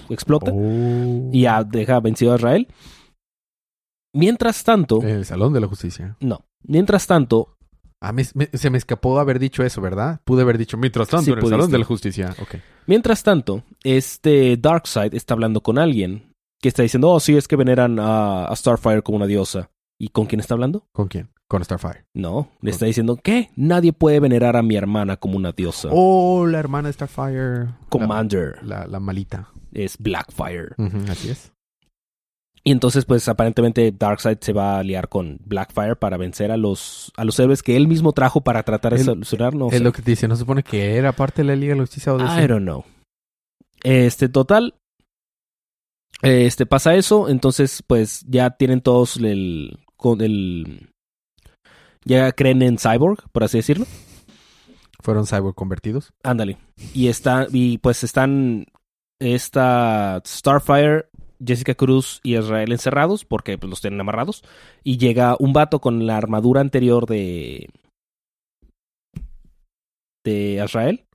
[0.09, 0.51] explota.
[0.53, 1.29] Oh.
[1.31, 2.67] Y ya deja vencido a Israel.
[4.13, 6.15] Mientras tanto, El Salón de la Justicia.
[6.21, 6.45] no.
[6.67, 7.51] Mientras tanto,
[8.01, 10.19] Ah, me- me- se me escapó haber dicho eso, ¿verdad?
[10.25, 12.35] Pude haber dicho mientras tanto Sí, en el Salón de la Justicia.
[12.41, 12.55] Ok.
[12.87, 17.55] Mientras tanto, este Darkseid está hablando con alguien que está diciendo, oh, sí, es que
[17.55, 19.69] veneran a, a Starfire como una diosa.
[19.99, 20.87] ¿Y con quién está hablando?
[20.91, 21.29] ¿Con quién?
[21.47, 22.05] Con Starfire.
[22.13, 23.49] No, le está diciendo, ¿qué?
[23.55, 25.89] Nadie puede venerar a mi hermana como una diosa.
[25.91, 27.67] Oh, la hermana de Starfire.
[27.89, 29.49] Commander La, la, la malita.
[29.75, 30.75] Es Blackfire.
[31.09, 31.51] Así es.
[32.63, 37.11] Y entonces, pues, aparentemente Darkseid se va a aliar con Blackfire para vencer a los,
[37.15, 39.53] a los héroes que él mismo trajo para tratar de Él- solucionar.
[39.53, 40.27] No Es lo que te dice.
[40.27, 42.83] ¿No se supone que era parte de la Liga de o de I don't know.
[43.83, 44.73] Este, total.
[46.23, 47.29] Este, pasa eso.
[47.29, 49.77] Entonces, pues, ya tienen todos el.
[49.95, 50.89] Con el
[52.03, 53.85] ya creen en Cyborg, por así decirlo.
[55.01, 56.13] Fueron cyborg convertidos.
[56.23, 56.57] Ándale.
[56.93, 58.65] Y está, y pues están
[59.19, 61.07] esta Starfire,
[61.45, 64.43] Jessica Cruz y Israel encerrados porque pues, los tienen amarrados.
[64.83, 67.69] Y llega un vato con la armadura anterior de
[70.23, 71.05] de Israel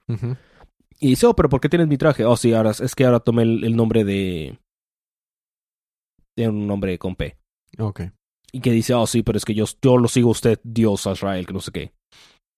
[1.00, 2.24] y dice, oh, pero ¿por qué tienes mi traje?
[2.24, 4.58] Oh, sí, ahora es que ahora tomé el, el nombre de
[6.36, 7.36] de un nombre con P.
[7.78, 8.02] Ok.
[8.52, 11.06] Y que dice, oh, sí, pero es que yo, yo lo sigo a usted, Dios
[11.06, 11.92] Israel, que no sé qué.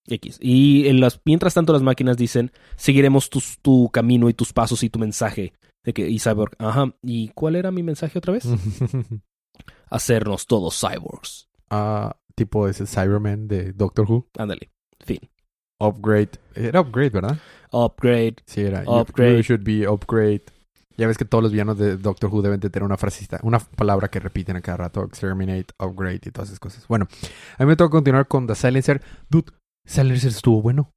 [0.07, 0.39] X.
[0.41, 4.83] Y en las, mientras tanto las máquinas dicen, seguiremos tus- tu camino y tus pasos
[4.83, 5.53] y tu mensaje.
[5.85, 6.95] De que, y Cyborg, ajá.
[7.03, 8.45] ¿Y cuál era mi mensaje otra vez?
[9.91, 11.49] Hacernos todos cyborgs.
[11.71, 14.27] Ah, tipo ese Cyberman de Doctor Who.
[14.39, 14.71] Ándale.
[15.05, 15.19] Fin.
[15.81, 16.31] Upgrade.
[16.55, 17.39] Era upgrade, ¿verdad?
[17.73, 18.37] Upgrade.
[18.47, 18.85] Sí, era.
[18.87, 19.37] Upgrade.
[19.39, 20.43] You should be upgrade.
[20.97, 23.59] Ya ves que todos los villanos de Doctor Who deben de tener una frasecita, una
[23.59, 25.03] palabra que repiten a cada rato.
[25.05, 26.87] Exterminate, upgrade y todas esas cosas.
[26.87, 27.09] Bueno,
[27.59, 29.03] a mí me toca continuar con The Silencer.
[29.29, 29.53] Dude,
[29.87, 30.91] Silencer estuvo bueno.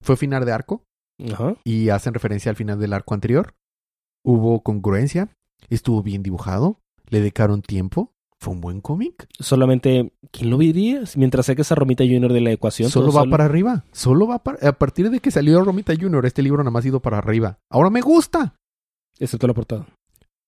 [0.00, 0.84] Fue final de arco
[1.32, 1.54] Ajá.
[1.64, 3.54] y hacen referencia al final del arco anterior.
[4.24, 5.28] Hubo congruencia.
[5.70, 6.80] Estuvo bien dibujado.
[7.08, 8.12] Le dedicaron tiempo.
[8.40, 9.28] Fue un buen cómic.
[9.38, 11.02] Solamente, ¿quién lo diría?
[11.14, 12.90] Mientras saques a Romita Junior de la ecuación.
[12.90, 13.84] Solo va solo- para arriba.
[13.92, 14.68] Solo va para...
[14.68, 17.60] A partir de que salió Romita Junior, este libro nada más ha ido para arriba.
[17.70, 18.56] Ahora me gusta.
[19.20, 19.86] Excepto la portada.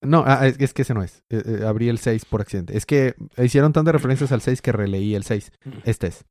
[0.03, 1.23] No, ah, es, que ese no es.
[1.31, 2.77] Eh, eh, abrí el 6 por accidente.
[2.77, 5.53] Es que hicieron tantas referencias al 6 que releí el 6.
[5.85, 6.25] Este es.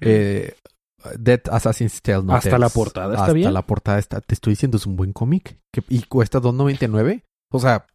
[0.00, 0.54] Eh,
[1.18, 2.24] Dead Assassin's Tale.
[2.24, 2.60] No Hasta Tales.
[2.60, 3.52] la portada está Hasta bien.
[3.52, 4.20] la portada está.
[4.20, 5.58] Te estoy diciendo, es un buen cómic.
[5.88, 7.22] Y cuesta 2.99.
[7.50, 7.86] O sea,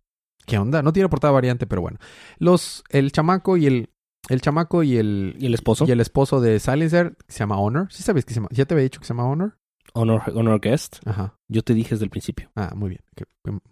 [0.46, 0.82] ¿qué onda?
[0.84, 1.98] No tiene portada variante, pero bueno.
[2.38, 3.90] Los, el chamaco y el...
[4.28, 5.36] El chamaco y el...
[5.40, 5.86] ¿Y el esposo?
[5.88, 7.88] Y el esposo de Silencer, que se llama Honor.
[7.92, 8.50] ¿Sí sabes que se llama?
[8.52, 9.58] ¿Ya te había dicho que se llama Honor?
[9.94, 10.98] Honor, Honor Guest.
[11.08, 11.36] Ajá.
[11.48, 12.52] Yo te dije desde el principio.
[12.56, 13.02] Ah, muy bien.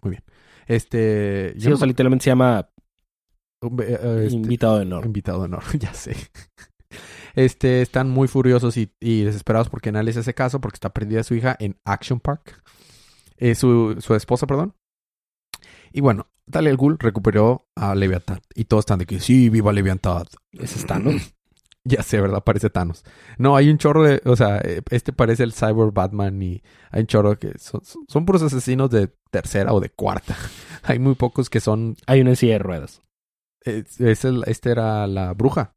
[0.02, 0.24] Muy bien.
[0.66, 1.52] Este...
[1.54, 2.68] Sí, yo o sea, me- literalmente se llama
[3.82, 5.06] eh, este- invitado de honor.
[5.06, 6.16] Invitado de honor, ya sé.
[7.38, 11.22] Este, están muy furiosos y, y desesperados porque nadie les hace caso porque está prendida
[11.22, 12.62] su hija en Action Park.
[13.36, 14.74] Eh, su, su esposa, perdón.
[15.92, 18.40] Y bueno, Talia al Ghul recuperó a Leviathan.
[18.54, 20.24] Y todos están de que sí, viva Leviathan.
[20.52, 21.34] Ese es Thanos.
[21.84, 22.44] Ya sé, ¿verdad?
[22.44, 23.02] Parece Thanos.
[23.38, 24.20] No, hay un chorro de...
[24.26, 28.04] O sea, eh, este parece el Cyber Batman y hay un chorro que son, son-
[28.06, 30.36] son puros asesinos de tercera o de cuarta.
[30.82, 33.00] hay muy pocos que son Hay una en silla de ruedas.
[33.62, 35.76] es, es el, este era la bruja.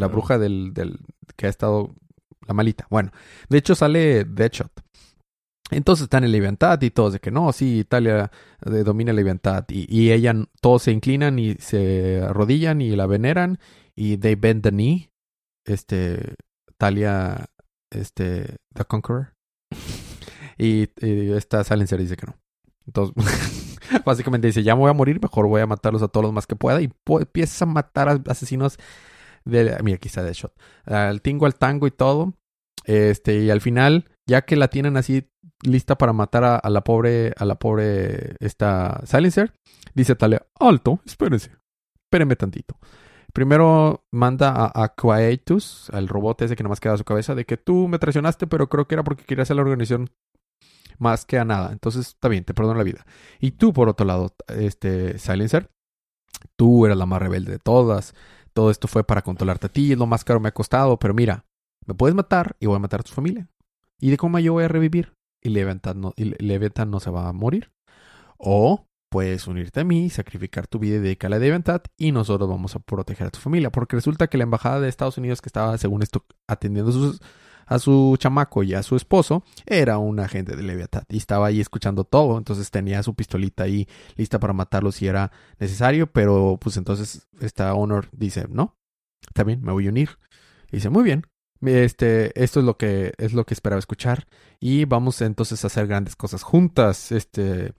[0.00, 0.98] La bruja del, del
[1.36, 1.94] que ha estado
[2.46, 2.86] la malita.
[2.90, 3.10] Bueno,
[3.48, 4.72] de hecho sale Deadshot.
[5.70, 8.30] Entonces están en Leviantad y todos de que no, sí, Italia
[8.66, 9.64] eh, domina Leviantad.
[9.68, 13.58] Y, y ella, todos se inclinan y se arrodillan y la veneran.
[13.94, 15.10] Y they bend the knee.
[15.64, 16.34] Este,
[16.76, 17.46] Talia,
[17.90, 19.34] este, The Conqueror.
[20.58, 22.36] Y, y esta Silencer dice que no.
[22.86, 26.32] Entonces, básicamente dice, ya me voy a morir, mejor voy a matarlos a todos los
[26.32, 26.82] más que pueda.
[26.82, 28.78] Y empieza a matar a asesinos
[29.44, 29.78] de...
[29.82, 30.52] Mira, aquí está Deadshot.
[30.84, 32.34] Al tingo, al tango y todo.
[32.84, 35.30] Este, y al final, ya que la tienen así
[35.62, 39.52] lista para matar a, a la pobre, a la pobre, esta Silencer,
[39.94, 41.50] dice Talia, alto, espérense,
[42.04, 42.78] espérenme tantito.
[43.32, 47.44] Primero manda a, a Quietus, al robot ese que nomás queda a su cabeza, de
[47.44, 50.10] que tú me traicionaste, pero creo que era porque querías hacer la organización
[50.98, 51.72] más que a nada.
[51.72, 53.06] Entonces, está bien, te perdono la vida.
[53.38, 55.70] Y tú, por otro lado, este Silencer,
[56.56, 58.14] tú eras la más rebelde de todas.
[58.52, 61.14] Todo esto fue para controlarte a ti, es lo más caro me ha costado, pero
[61.14, 61.44] mira,
[61.86, 63.48] me puedes matar y voy a matar a tu familia.
[64.00, 65.12] ¿Y de cómo yo voy a revivir?
[65.42, 66.14] Y Leviathan no,
[66.86, 67.70] no se va a morir.
[68.38, 72.76] O puedes unirte a mí, sacrificar tu vida y dedicarla a Devianthat y nosotros vamos
[72.76, 73.70] a proteger a tu familia.
[73.70, 77.20] Porque resulta que la embajada de Estados Unidos que estaba, según esto, atendiendo sus-
[77.70, 81.60] a su chamaco y a su esposo, era un agente de Leviathat y estaba ahí
[81.60, 82.36] escuchando todo.
[82.36, 85.30] Entonces tenía su pistolita ahí lista para matarlo si era
[85.60, 86.08] necesario.
[86.08, 88.76] Pero pues entonces esta Honor dice, no,
[89.26, 90.18] está bien, me voy a unir.
[90.72, 91.24] Y dice, muy bien.
[91.62, 94.26] Este, esto es lo que es lo que esperaba escuchar
[94.60, 97.12] y vamos entonces a hacer grandes cosas juntas.
[97.12, 97.72] Este,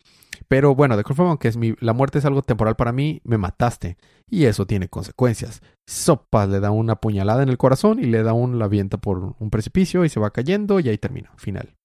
[0.48, 3.22] pero bueno, de cualquier forma, aunque es mi, la muerte es algo temporal para mí,
[3.24, 3.98] me mataste
[4.30, 5.62] y eso tiene consecuencias.
[5.88, 9.36] Sopas le da una puñalada en el corazón y le da un la avienta por
[9.40, 11.76] un precipicio y se va cayendo y ahí termina, final.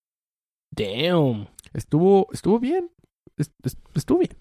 [0.76, 1.48] Damn.
[1.72, 2.90] Estuvo estuvo bien,
[3.36, 4.32] est- est- estuvo bien.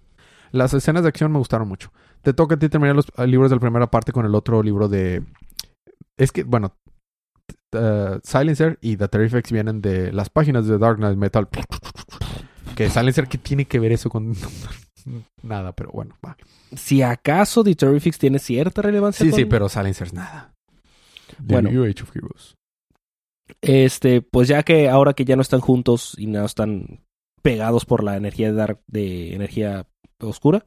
[0.51, 1.91] Las escenas de acción me gustaron mucho.
[2.21, 4.63] Te toca a ti terminar los eh, libros de la primera parte con el otro
[4.63, 5.23] libro de
[6.17, 6.73] es que bueno,
[7.73, 11.47] uh, Silencer y The Terrifics vienen de las páginas de Dark Knight Metal.
[12.75, 14.35] Que Silencer, ¿qué tiene que ver eso con
[15.43, 15.71] nada?
[15.73, 16.37] Pero bueno, va.
[16.75, 19.25] Si acaso The Terrifics tiene cierta relevancia.
[19.25, 20.53] Sí, sí, pero Silencer es nada.
[21.39, 21.71] Bueno.
[21.71, 22.55] New Age of Heroes.
[23.61, 27.01] Este, pues ya que ahora que ya no están juntos y no están
[27.41, 29.87] pegados por la energía de dark, de energía
[30.19, 30.65] oscura,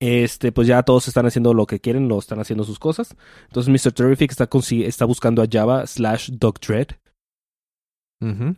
[0.00, 3.16] este, pues ya todos están haciendo lo que quieren, lo están haciendo sus cosas.
[3.44, 3.92] Entonces Mr.
[3.92, 4.48] Terrific está,
[4.84, 6.88] está buscando a Java slash Doc Dread,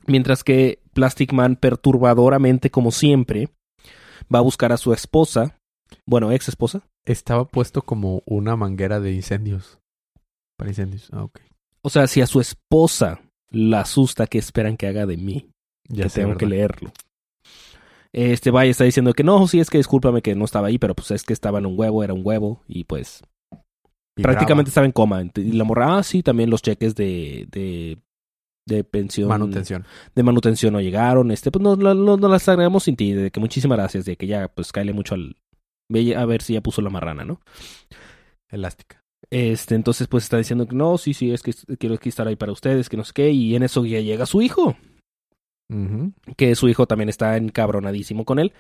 [0.07, 3.51] mientras que Plastic Man perturbadoramente, como siempre,
[4.35, 5.61] va a buscar a su esposa,
[6.07, 6.89] bueno, ex esposa.
[7.05, 9.79] Estaba puesto como una manguera de incendios.
[10.57, 11.11] Para incendios.
[11.13, 11.39] Ah, ok.
[11.83, 15.51] O sea, si a su esposa la asusta, ¿qué esperan que haga de mí?
[15.87, 16.41] Ya que sé, tengo ¿verdad?
[16.41, 16.93] que leerlo.
[18.15, 20.95] Este vaya está diciendo que no, sí es que discúlpame que no estaba ahí, pero
[20.95, 23.23] pues es que estaba en un huevo, era un huevo y pues
[24.15, 25.23] prácticamente estaba en coma.
[25.35, 27.99] Y la morra, ah, sí, también los cheques de, de,
[28.67, 29.85] de pensión, Manutención.
[30.15, 31.31] de manutención no llegaron.
[31.31, 34.27] Este, pues no, no, no- las agregamos sin ti, de que muchísimas gracias, de que
[34.27, 35.37] ya pues cáele mucho al,
[35.89, 37.41] ve a ver si ya puso la marrana, ¿no?
[38.51, 39.01] Elástica.
[39.31, 42.37] Este, entonces pues está diciendo que no, sí, sí, es que quiero que estar ahí
[42.37, 44.77] para ustedes, que no sé qué, y en eso ya llega su hijo.
[46.37, 48.53] Que su hijo también está encabronadísimo con él.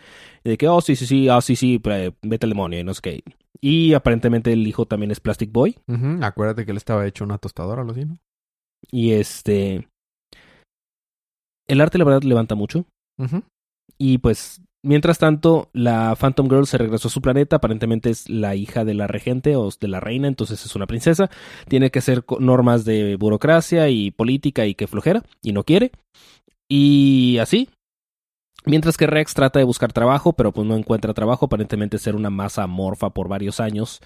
[0.42, 2.94] De que, oh, sí, sí, sí, ah, sí, sí, pre- vete al demonio y no
[2.94, 3.22] sé qué.
[3.60, 5.76] Y aparentemente el hijo también es Plastic Boy.
[6.22, 8.18] Acuérdate que él estaba hecho una tostadora, lo así, ¿no?
[8.90, 9.86] Y este...
[11.68, 12.84] El arte, la verdad, levanta mucho.
[13.98, 17.56] Y pues, mientras tanto, la Phantom Girl se regresó a su planeta.
[17.56, 21.30] Aparentemente es la hija de la regente o de la reina, entonces es una princesa.
[21.68, 25.92] Tiene que hacer normas de burocracia y política y que flojera, y no quiere.
[26.68, 27.68] Y así.
[28.64, 31.46] Mientras que Rex trata de buscar trabajo, pero pues no encuentra trabajo.
[31.46, 34.00] Aparentemente ser una masa amorfa por varios años.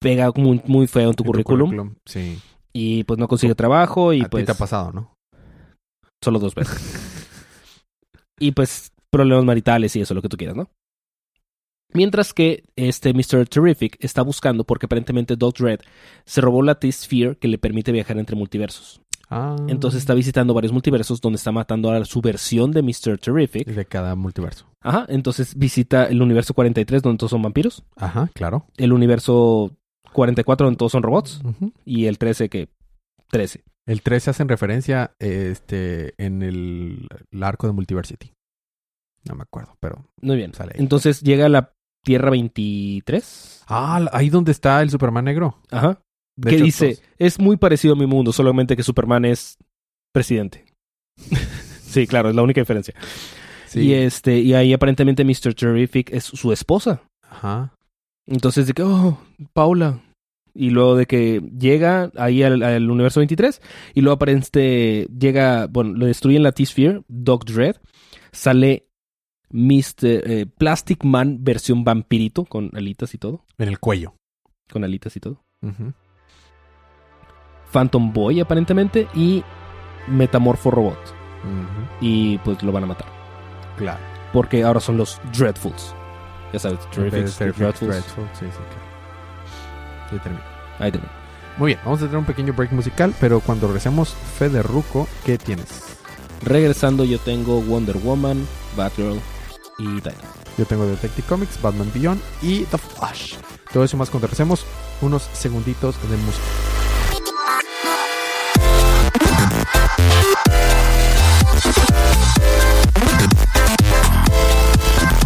[0.00, 1.94] Pega muy, muy feo en tu En currículum.
[2.06, 2.38] Sí.
[2.72, 5.12] Y pues no consigue trabajo y a pues ti te ha pasado, ¿no?
[6.22, 6.78] Solo dos veces.
[8.38, 10.70] y pues problemas maritales y eso, lo que tú quieras, ¿no?
[11.92, 13.48] Mientras que este Mr.
[13.48, 15.80] Terrific está buscando, porque aparentemente Doc Red
[16.24, 19.00] se robó la T-Sphere que le permite viajar entre multiversos.
[19.28, 19.56] Ah.
[19.68, 23.18] Entonces está visitando varios multiversos donde está matando a su versión de Mr.
[23.18, 23.66] Terrific.
[23.66, 24.66] De cada multiverso.
[24.80, 28.66] Ajá, entonces visita el universo 43 donde todos son vampiros, Ajá, claro.
[28.76, 29.72] el universo
[30.12, 31.42] 44 donde todos son robots
[31.84, 32.68] y el 13 que
[33.28, 33.62] 13.
[33.86, 38.32] El 13 hacen referencia este, en el, el arco de Multiversity.
[39.28, 40.54] No me acuerdo, pero Muy bien.
[40.54, 40.72] sale.
[40.76, 41.72] Entonces llega a la
[42.04, 43.64] Tierra 23.
[43.68, 45.58] Ah, ahí donde está el Superman negro.
[45.70, 46.00] Ajá.
[46.36, 49.58] De que hecho, dice, todos- es muy parecido a mi mundo, solamente que Superman es
[50.12, 50.64] presidente.
[51.82, 52.94] sí, claro, es la única diferencia.
[53.66, 53.80] Sí.
[53.80, 55.54] Y este, y ahí aparentemente Mr.
[55.54, 57.02] Terrific es su esposa.
[57.28, 57.74] Ajá.
[58.26, 59.20] Entonces de que, oh,
[59.52, 60.00] Paula.
[60.54, 63.60] Y luego de que llega ahí al, al universo 23
[63.94, 67.76] y luego aparente llega, bueno, lo destruyen la T-Sphere, Doc Dread,
[68.32, 68.86] sale
[69.50, 69.82] Mr.
[70.02, 74.14] eh, Plastic Man versión vampirito con alitas y todo, En el cuello.
[74.72, 75.44] con alitas y todo.
[77.72, 79.42] Phantom Boy aparentemente y
[80.08, 80.98] Metamorpho Robot.
[82.00, 83.06] Y pues lo van a matar.
[83.76, 84.00] Claro.
[84.32, 85.94] Porque ahora son los Dreadfuls.
[86.52, 87.90] Ya sabes, Terrifics, Terrifics, Dreadfuls.
[87.90, 88.24] Dreadful.
[88.34, 88.89] Sí, sí, claro
[90.12, 90.44] ahí termina.
[90.78, 91.12] Ahí termina.
[91.56, 95.36] Muy bien, vamos a tener un pequeño break musical, pero cuando regresemos, Fede Ruco, ¿qué
[95.36, 95.98] tienes?
[96.42, 98.46] Regresando, yo tengo Wonder Woman,
[98.76, 99.20] Batgirl
[99.78, 100.40] y Dynamite.
[100.56, 103.34] Yo tengo Detective Comics, Batman Beyond y The Flash.
[103.72, 104.64] Todo eso más cuando regresemos,
[105.00, 106.44] unos segunditos de música.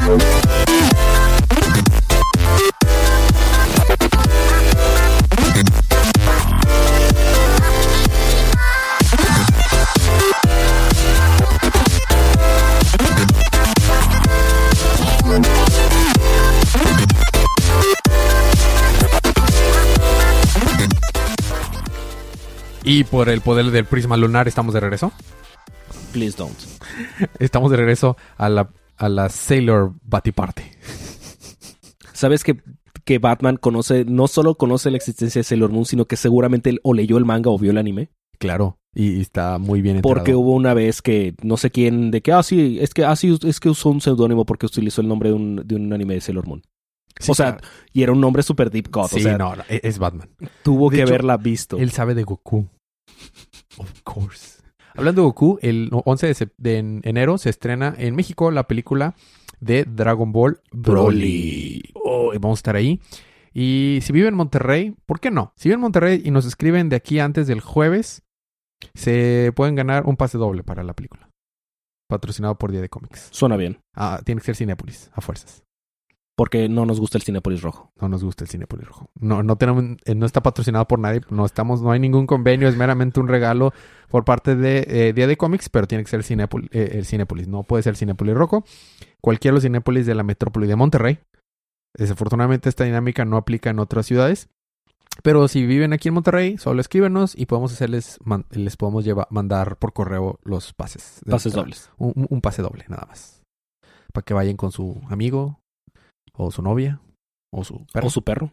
[0.07, 0.44] Thank.
[22.95, 25.11] Y por el poder del prisma lunar estamos de regreso.
[26.13, 26.57] Please don't.
[27.41, 30.71] Estamos de regreso a la, a la Sailor Batiparte.
[32.13, 32.63] ¿Sabes que,
[33.05, 36.79] que Batman conoce, no solo conoce la existencia de Sailor Moon, sino que seguramente él
[36.85, 38.11] o leyó el manga o vio el anime?
[38.39, 40.15] Claro, y, y está muy bien enterado.
[40.15, 43.17] Porque hubo una vez que no sé quién, de que, ah, sí, es que, ah,
[43.17, 46.15] sí, es que usó un seudónimo porque utilizó el nombre de un, de un anime
[46.15, 46.63] de Sailor Moon.
[47.19, 47.75] Sí, o sea, claro.
[47.93, 49.09] y era un nombre super deep cut.
[49.09, 50.29] Sí, o sea, no, e- es Batman.
[50.63, 51.77] tuvo De que hecho, haberla visto.
[51.77, 52.69] Él sabe de Goku.
[53.79, 54.63] Of course.
[54.97, 59.15] Hablando de Goku, el 11 de, enero se estrena en México la película
[59.61, 61.91] de Dragon Ball Broly.
[61.95, 63.01] Oh, vamos a estar ahí.
[63.53, 65.53] Y si vive en Monterrey, ¿por qué no?
[65.57, 68.23] Si vive en Monterrey y nos escriben de aquí antes del jueves,
[68.95, 71.29] se pueden ganar un pase doble para la película.
[72.09, 73.29] Patrocinado por Día de Cómics.
[73.33, 73.79] Suena bien.
[73.97, 75.65] Ah, tiene que ser Cinépolis, a fuerzas.
[76.37, 77.93] Porque no nos gusta el Cinepolis rojo.
[78.01, 79.09] No nos gusta el Cinépolis Rojo.
[79.21, 81.21] No, no tenemos, eh, no está patrocinado por nadie.
[81.31, 82.67] No estamos, no hay ningún convenio.
[82.69, 83.73] Es meramente un regalo
[84.09, 87.47] por parte de eh, Día de Cómics, pero tiene que ser el Cinépolis, el Cinépolis.
[87.47, 88.65] No puede ser el Cinépolis Rojo.
[89.21, 91.21] Cualquiera de los Cinépolis de la metrópoli de Monterrey.
[91.97, 94.49] Desafortunadamente esta dinámica no aplica en otras ciudades.
[95.23, 98.19] Pero si viven aquí en Monterrey, solo escríbenos y podemos hacerles,
[98.51, 101.21] les podemos llevar, mandar por correo los pases.
[101.31, 101.91] Pases nuestra- dobles.
[101.99, 103.41] Un pase doble, nada más.
[104.13, 105.61] Para que vayan con su amigo,
[106.37, 107.01] o su novia,
[107.53, 108.07] o su perro.
[108.07, 108.53] O su perro.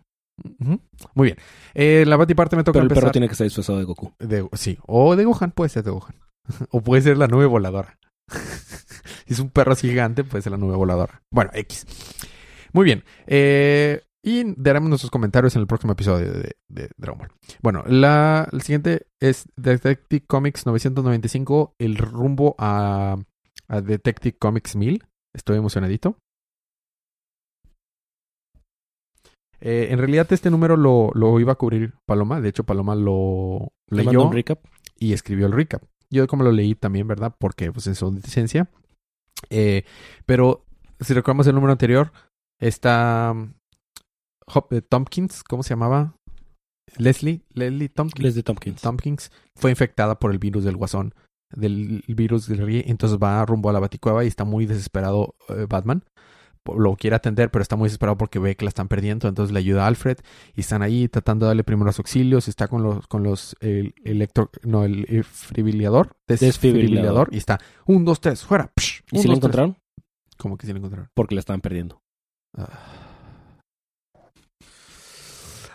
[1.13, 1.37] Muy bien.
[1.73, 3.03] Eh, la batiparte me toca Pero el empezar.
[3.03, 4.13] perro tiene que estar disfrazado de Goku.
[4.19, 6.15] de- sí, o de Gohan, puede ser de Gohan.
[6.71, 7.97] o puede ser la nube voladora.
[9.25, 11.21] si es un perro así gigante, puede ser la nube voladora.
[11.31, 11.85] Bueno, X.
[12.73, 13.03] Muy bien.
[13.27, 17.31] Eh, y daremos nuestros comentarios en el próximo episodio de, de Dragon Ball.
[17.61, 23.17] Bueno, la, el siguiente es Detective Comics 995, el rumbo a,
[23.67, 25.03] a Detective Comics 1000.
[25.35, 26.17] Estoy emocionadito.
[29.61, 32.41] Eh, en realidad este número lo, lo iba a cubrir Paloma.
[32.41, 34.59] De hecho, Paloma lo ¿Te mando leyó un recap?
[34.99, 35.83] y escribió el recap.
[36.09, 37.33] Yo como lo leí también, ¿verdad?
[37.39, 38.69] Porque pues en su licencia.
[39.49, 39.85] Eh,
[40.25, 40.65] pero
[40.99, 42.11] si recordamos el número anterior,
[42.59, 43.53] está um,
[44.47, 46.15] Hop- eh, Tompkins, ¿cómo se llamaba?
[46.97, 48.23] Leslie, Leslie Tompkins.
[48.23, 48.81] Leslie Tompkins.
[48.81, 51.13] Tompkins fue infectada por el virus del guasón,
[51.55, 55.67] del virus del río, entonces va rumbo a la baticueva y está muy desesperado eh,
[55.69, 56.03] Batman.
[56.77, 59.59] Lo quiere atender, pero está muy desesperado porque ve que la están perdiendo, entonces le
[59.59, 60.17] ayuda a Alfred
[60.55, 64.51] y están ahí tratando de darle primeros auxilios, está con los con los el electro
[64.63, 67.29] no el desfibrilador, Desfibrilador.
[67.31, 68.71] y está un dos tres fuera.
[68.77, 69.53] psh, ¿Y un, si lo dos, tres.
[69.53, 69.77] encontraron?
[70.37, 71.09] ¿Cómo que sí lo encontraron?
[71.15, 72.01] Porque la estaban perdiendo.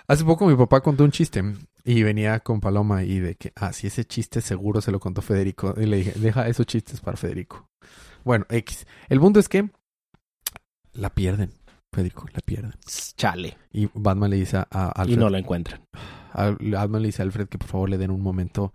[0.08, 1.42] Hace poco mi papá contó un chiste
[1.84, 5.20] y venía con Paloma y de que, ah, sí, ese chiste seguro se lo contó
[5.20, 5.74] Federico.
[5.76, 7.68] Y le dije, deja esos chistes para Federico.
[8.24, 8.86] Bueno, X.
[9.08, 9.68] El punto es que
[10.96, 11.50] la pierden,
[11.94, 12.74] Federico, la pierden.
[13.16, 13.56] Chale.
[13.72, 15.80] Y Batman le dice a Alfred, Y no la encuentran.
[16.32, 18.72] a- Batman le dice a Alfred que por favor le den un momento,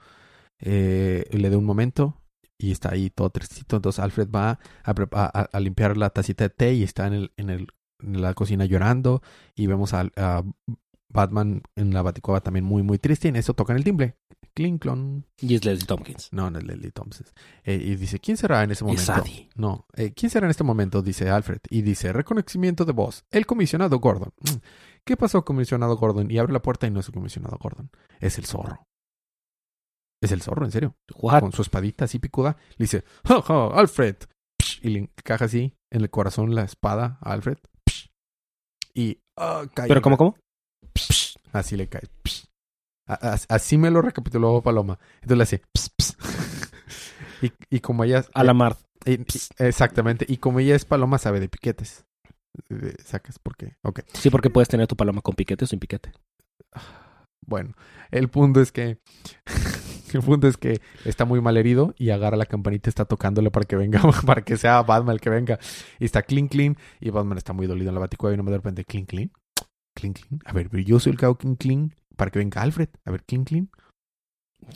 [0.60, 2.18] eh, le dé un momento
[2.58, 3.76] y está ahí todo tristito.
[3.76, 7.14] Entonces Alfred va a, prepa- a- a limpiar la tacita de té y está en,
[7.14, 7.68] el, en, el,
[8.04, 9.22] en la cocina llorando
[9.56, 10.44] y vemos a, a
[11.12, 14.18] Batman en la baticueva también muy muy triste y en eso tocan el timbre.
[14.54, 15.26] Clink, clon.
[15.40, 16.30] Y es Leslie Tompkins.
[16.32, 17.26] No, no es Leslie Thompson.
[17.64, 19.02] Eh, y dice, ¿quién será en ese momento?
[19.02, 19.50] Es Sadie.
[19.56, 21.02] No, eh, ¿quién será en este momento?
[21.02, 21.60] Dice Alfred.
[21.70, 23.24] Y dice, reconocimiento de voz.
[23.32, 24.34] El comisionado Gordon.
[24.42, 24.58] Mm.
[25.06, 26.30] ¿Qué pasó, comisionado Gordon?
[26.30, 27.90] Y abre la puerta y no es el comisionado Gordon.
[28.20, 28.86] Es el zorro.
[30.22, 30.96] Es el zorro, en serio.
[31.16, 31.40] What?
[31.40, 32.58] Con su espadita así picuda.
[32.78, 34.18] Le dice, ¡Ja, ja, Alfred!
[34.82, 37.58] Y le encaja así en el corazón la espada a Alfred.
[38.94, 39.88] Y ah, cae.
[39.88, 40.36] ¿Pero cómo, cómo?
[40.94, 42.04] Psh, así le cae.
[42.24, 42.46] Psh.
[43.08, 45.00] A- a- Así me lo recapituló Paloma.
[45.22, 45.62] Entonces le hace.
[47.42, 48.26] y, y como ella.
[48.34, 48.78] A la mar.
[49.06, 50.26] eh, y- exactamente.
[50.28, 52.06] Y como ella es Paloma, sabe de piquetes.
[53.06, 53.78] Sacas por qué.
[53.84, 54.02] Ok.
[54.14, 56.12] Sí, porque puedes tener tu paloma con piquete o sin piquete.
[57.44, 57.74] Bueno,
[58.12, 59.00] el punto es que.
[60.14, 63.50] El punto es que está muy mal herido y agarra la campanita y está tocándole
[63.50, 65.58] para que venga, para que sea Batman el que venga.
[66.00, 66.78] Y está clean, clean.
[67.00, 69.32] Y Batman está muy dolido en la baticueva y no me de repente clean, clean.
[70.02, 70.42] Clean, clean.
[70.46, 72.90] A ver, pero yo soy el hago clean, clean para que venga Alfred.
[73.06, 73.70] A ver, clean, clean.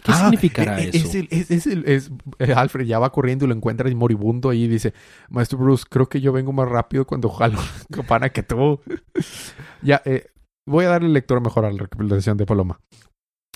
[0.04, 1.08] ¿Qué Ah, significará eh, eh, eso?
[1.08, 3.95] Es, el- es- es el- es- eh, Alfred ya va corriendo y lo encuentra y
[3.95, 4.93] moribundo ahí y dice,
[5.30, 7.58] Maestro Bruce, creo que yo vengo más rápido cuando jalo
[7.91, 8.80] campana que tú.
[9.82, 10.28] ya, eh,
[10.68, 12.80] voy a darle lectura mejor a la recopilación de Paloma.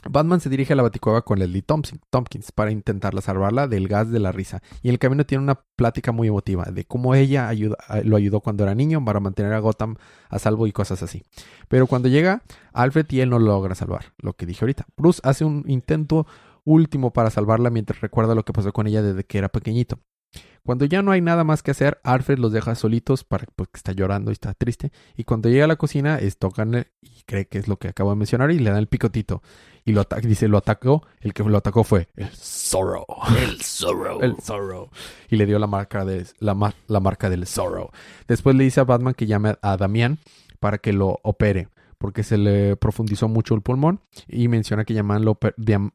[0.07, 4.19] Batman se dirige a la baticueva con Leslie Tompkins para intentarla salvarla del gas de
[4.19, 4.61] la risa.
[4.81, 8.39] Y en el camino tiene una plática muy emotiva de cómo ella ayuda- lo ayudó
[8.39, 9.95] cuando era niño para mantener a Gotham
[10.29, 11.23] a salvo y cosas así.
[11.67, 14.85] Pero cuando llega, Alfred y él no lo logra salvar, lo que dije ahorita.
[14.95, 16.25] Bruce hace un intento
[16.63, 19.99] último para salvarla mientras recuerda lo que pasó con ella desde que era pequeñito.
[20.69, 23.91] Cuando ya no hay nada más que hacer, Alfred los deja solitos para, porque está
[23.91, 24.91] llorando y está triste.
[25.17, 28.11] Y cuando llega a la cocina, es tocan y cree que es lo que acabo
[28.11, 29.41] de mencionar y le dan el picotito.
[29.83, 33.03] Y lo dice, lo atacó, el que lo atacó fue el Zorro.
[33.35, 34.21] El Zorro.
[34.21, 34.91] El Zorro.
[35.27, 37.89] Y le dio la marca, de, la, la marca del Zorro.
[38.27, 40.19] Después le dice a Batman que llame a Damián
[40.59, 41.69] para que lo opere.
[41.99, 43.99] Porque se le profundizó mucho el pulmón.
[44.27, 44.93] Y menciona que
[45.25, 45.37] lo,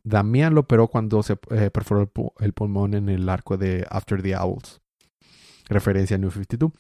[0.04, 3.84] Damián lo operó cuando se eh, perforó el, pu- el pulmón en el arco de
[3.90, 4.80] After the Owls.
[5.68, 6.70] Referencia a New 52.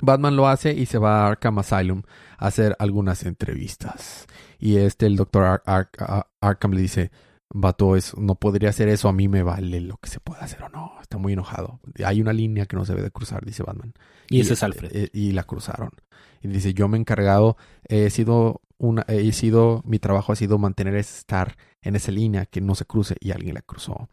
[0.00, 2.02] Batman lo hace y se va a Arkham Asylum
[2.38, 4.26] a hacer algunas entrevistas.
[4.58, 7.10] Y este, el doctor Ar- Ar- Ar- Arkham le dice,
[7.54, 10.62] Vato, es, no podría hacer eso, a mí me vale lo que se pueda hacer
[10.62, 10.92] o no.
[11.02, 11.80] Está muy enojado.
[12.04, 13.92] Hay una línea que no se debe de cruzar, dice Batman.
[14.30, 14.90] Y ese es Alfred.
[14.94, 15.90] eh, y la cruzaron.
[16.40, 20.58] Y dice, yo me he encargado, he sido una, he sido, mi trabajo ha sido
[20.58, 24.08] mantener estar en esa línea que no se cruce y alguien la cruzó.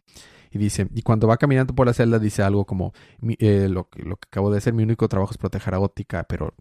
[0.52, 3.88] Y dice, y cuando va caminando por la celda dice algo como, "Mi- eh, lo,
[3.88, 6.54] que- lo que acabo de hacer, mi único trabajo es proteger a Gótica, pero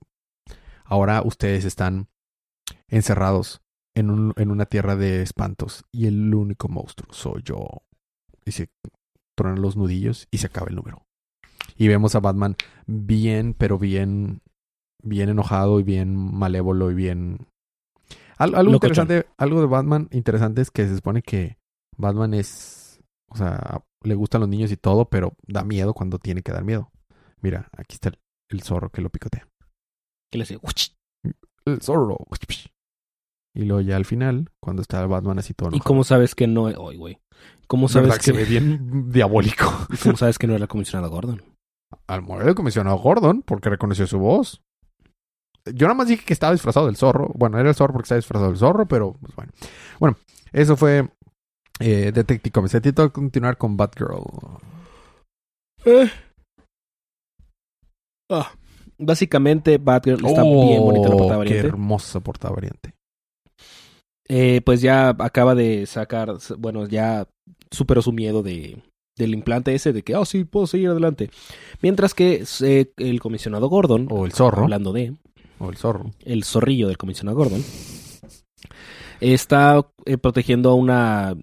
[0.86, 2.08] ahora ustedes están
[2.88, 3.62] encerrados
[4.00, 7.68] en, un, en una tierra de espantos y el único monstruo soy yo.
[8.46, 8.70] Y se
[9.36, 11.04] tronan los nudillos y se acaba el número.
[11.78, 12.56] Y vemos a Batman
[12.88, 14.42] bien, pero bien,
[15.04, 17.48] bien enojado y bien malévolo y bien...
[18.38, 19.04] Al- algo Locochón.
[19.04, 21.58] interesante, algo de Batman interesante es que se supone que
[21.98, 26.42] Batman es, o sea, le gustan los niños y todo, pero da miedo cuando tiene
[26.42, 26.90] que dar miedo.
[27.42, 28.20] Mira, aquí está el,
[28.50, 29.48] el zorro que lo picotea.
[30.32, 30.92] Que le "Uch".
[31.66, 32.18] El zorro.
[33.60, 35.88] Y luego ya al final, cuando está Batman así todo ¿Y enojado.
[35.88, 36.64] cómo sabes que no...
[36.64, 37.20] Oy, güey.
[37.68, 39.66] ¿Cómo sabes ¿Verdad que se ve bien diabólico?
[39.92, 41.44] ¿Y cómo sabes que no era el comisionado Gordon?
[42.08, 44.62] Al morir el comisionado Gordon, porque reconoció su voz.
[45.66, 47.32] Yo nada más dije que estaba disfrazado del zorro.
[47.36, 49.52] Bueno, era el zorro porque estaba disfrazado del zorro, pero pues bueno.
[50.00, 50.18] Bueno,
[50.54, 51.10] eso fue
[51.82, 52.82] eh, Detective Comics.
[52.82, 54.24] Tiene que continuar con Batgirl.
[55.84, 56.10] Eh.
[58.32, 58.52] Ah,
[58.98, 61.68] Básicamente, Batgirl está Oh, bien bonita la portada Qué variante.
[61.68, 62.94] hermosa portada variante.
[64.30, 67.28] Eh, pues ya acaba de sacar, bueno, ya
[67.72, 68.78] superó su miedo de,
[69.18, 71.30] del implante ese de que, oh, sí, puedo seguir adelante.
[71.82, 74.64] Mientras que eh, el comisionado Gordon, O el zorro.
[74.64, 75.16] hablando de
[75.58, 76.12] O el zorro.
[76.26, 77.64] el zorrillo del comisionado Gordon,
[79.20, 81.36] está eh, protegiendo a una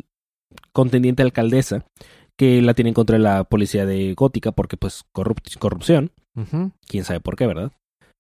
[0.73, 1.85] contendiente alcaldesa
[2.37, 6.13] que la tiene en contra de la policía de Gótica porque pues corrup- corrupción,
[6.87, 7.73] quién sabe por qué, ¿verdad?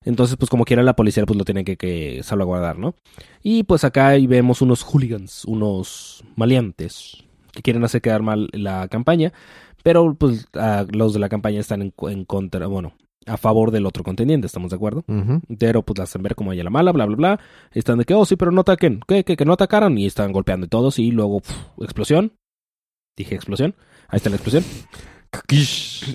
[0.07, 2.95] Entonces, pues como quiera la policía pues lo tiene que, que salvaguardar, ¿no?
[3.43, 8.89] Y pues acá ahí vemos unos hooligans, unos maleantes que quieren hacer quedar mal la
[8.89, 9.33] campaña,
[9.83, 10.47] pero pues
[10.93, 12.95] los de la campaña están en, en contra, bueno,
[13.27, 15.05] a favor del otro contendiente, ¿estamos de acuerdo?
[15.09, 15.41] Ujú.
[15.59, 17.41] Pero pues la hacen ver como ella la mala, bla, bla, bla.
[17.73, 19.01] Están de que, oh, sí, pero no ataquen.
[19.09, 19.25] ¿Qué?
[19.25, 19.99] ¿Que, que no atacaron?
[19.99, 21.01] Y están golpeando y todos.
[21.01, 21.43] Y luego,
[21.81, 22.33] explosión.
[23.17, 23.75] Dije explosión.
[24.09, 24.63] Ahí está la explosión.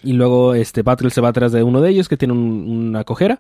[0.04, 3.04] Y luego, este, Batgirl se va atrás de uno de ellos que tiene un- una
[3.04, 3.40] cojera.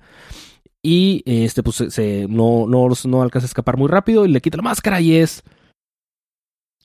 [0.84, 4.25] Y este, pues se, no, no, no alcanza a escapar muy rápido.
[4.25, 5.43] Y le quita la máscara y es.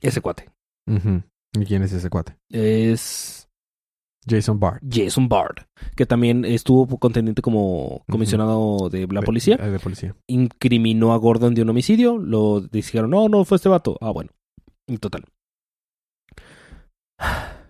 [0.01, 0.51] Ese cuate.
[0.89, 2.37] ¿Y quién es ese cuate?
[2.51, 3.49] Es.
[4.29, 4.81] Jason Bard.
[4.91, 5.67] Jason Bard.
[5.95, 9.57] Que también estuvo contendiente como comisionado de la policía.
[9.61, 10.15] Eh, de policía.
[10.29, 13.97] incriminó a Gordon de un homicidio, lo dijeron, no, no fue este vato.
[14.01, 14.31] Ah, bueno,
[14.89, 15.25] en total.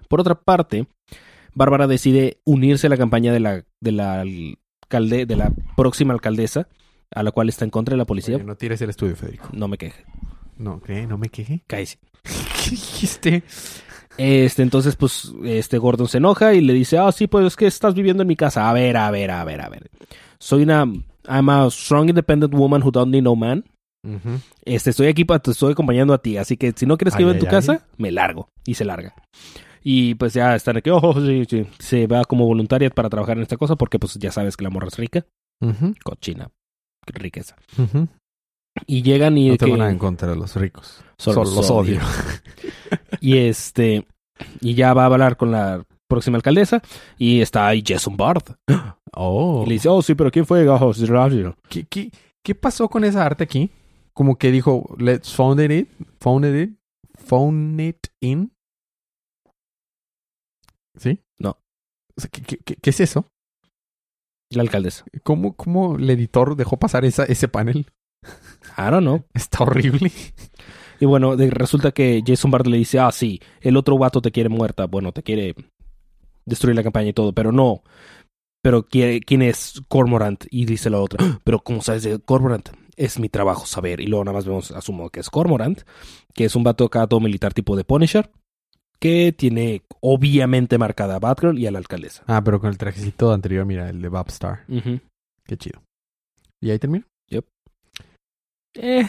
[0.09, 0.87] Por otra parte,
[1.57, 6.69] Bárbara decide unirse a la campaña de la, de la alcalde, de la próxima alcaldesa,
[7.13, 8.37] a la cual está en contra de la policía.
[8.37, 9.49] Oye, no tires el estudio, Federico.
[9.53, 10.05] No me queje,
[10.59, 11.07] No, ¿qué?
[11.07, 11.63] ¿No me queje?
[11.67, 11.99] cállese.
[12.23, 13.43] ¿Qué dijiste?
[14.19, 17.67] Este, entonces, pues, este Gordon se enoja y le dice, ah, sí, pues es que
[17.67, 18.69] estás viviendo en mi casa.
[18.69, 19.91] A ver, a ver, a ver, a ver.
[20.39, 20.85] Soy una,
[21.29, 23.65] I'm a strong independent woman who don't need no man.
[24.65, 27.25] Este, estoy aquí, pa- te estoy acompañando a ti, así que si no quieres que
[27.25, 28.49] viva en tu ay, casa, me largo.
[28.65, 29.15] Y se larga.
[29.89, 31.65] Y pues ya están aquí, oh, sí, sí.
[31.79, 34.71] Se va como voluntaria para trabajar en esta cosa porque pues ya sabes que la
[34.71, 35.25] morra es rica,
[36.03, 36.51] cochina,
[37.07, 37.55] riqueza.
[38.89, 41.05] Y llegan y No que tengo nada en contra de los ricos.
[41.19, 42.01] Solo Solo los odio.
[43.21, 44.09] y este
[44.61, 46.83] y ya va a hablar con la próxima alcaldesa
[47.17, 48.43] y está ahí Jason Bard.
[49.19, 49.63] Oh.
[49.65, 50.93] Y le dice, "Oh, sí, pero ¿quién fue?" Oh.
[51.71, 52.11] ¿Qué, qué,
[52.43, 53.71] qué pasó con esa arte aquí?
[54.13, 55.89] Como que dijo, let's phone it.
[56.21, 56.71] Phone it.
[57.17, 58.51] Phone it in.
[60.97, 61.21] ¿Sí?
[61.39, 61.59] No.
[62.17, 63.27] O sea, ¿qué, qué- qué- qué es eso?
[64.51, 65.05] La alcaldesa.
[65.23, 67.87] ¿Cómo, cómo el editor dejó pasar esa, ese panel?
[68.79, 69.25] I don't know.
[69.35, 70.11] Está horrible.
[71.01, 74.31] Y bueno, de- resulta que Jason Bard le dice, ah, sí, el otro vato te
[74.33, 75.55] quiere muerta, bueno, te quiere
[76.45, 77.83] destruir la campaña y todo, pero no.
[78.63, 80.45] Pero quiere, ¿quién es Cormorant?
[80.51, 82.71] Y dice la otra, "Ah, pero ¿cómo sabes de Cormorant?
[82.97, 84.01] Es mi trabajo saber.
[84.01, 85.83] Y luego nada más vemos, asumo que es Cormorant,
[86.35, 88.31] que es un vato acá todo militar tipo de Punisher,
[88.99, 92.23] que tiene obviamente marcada a Batgirl y a la alcaldesa.
[92.27, 94.65] Ah, pero con el trajecito anterior, mira, el de Babstar.
[95.45, 95.83] Qué chido.
[96.61, 97.07] ¿Y ahí termina?
[97.31, 97.43] Eh,
[98.79, 99.07] Eh,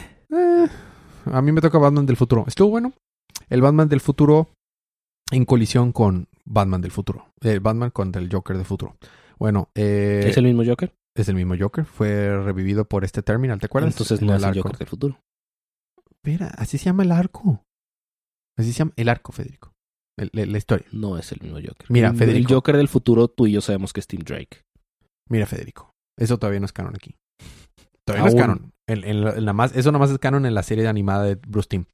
[1.25, 2.45] a mí me toca Batman del futuro.
[2.47, 2.93] Estuvo bueno.
[3.49, 4.49] El Batman del futuro
[5.31, 7.27] en colisión con Batman del futuro.
[7.41, 8.95] El Batman contra el Joker del futuro.
[9.37, 10.93] Bueno, eh, ¿Es el mismo Joker?
[11.15, 11.83] es el mismo Joker.
[11.85, 13.93] Fue revivido por este Terminal, ¿te acuerdas?
[13.93, 14.55] Entonces En no es el.
[14.55, 15.19] Joker del futuro.
[16.11, 17.63] Espera, así se llama el arco.
[18.57, 19.73] Así se llama el arco, Federico.
[20.17, 20.85] El- la- la historia.
[20.91, 21.85] No es el mismo Joker.
[21.89, 22.49] Mira, Federico.
[22.49, 24.61] El Joker del futuro, tú y yo sabemos que es Tim Drake.
[25.29, 25.91] Mira, Federico.
[26.17, 27.15] Eso todavía no es canon aquí.
[28.05, 28.71] Todavía no es canon.
[28.87, 31.23] En- en la- en la más, eso nada más es canon en la serie animada
[31.25, 31.85] de Bruce Timm.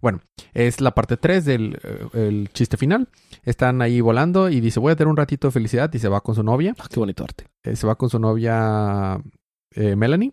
[0.00, 0.20] Bueno,
[0.54, 3.08] es la parte 3 del eh, el chiste final.
[3.44, 6.20] Están ahí volando y dice, voy a tener un ratito de felicidad y se va
[6.20, 6.74] con su novia.
[6.78, 7.46] Ah, qué bonito arte.
[7.64, 9.20] Eh, se va con su novia
[9.74, 10.32] eh, Melanie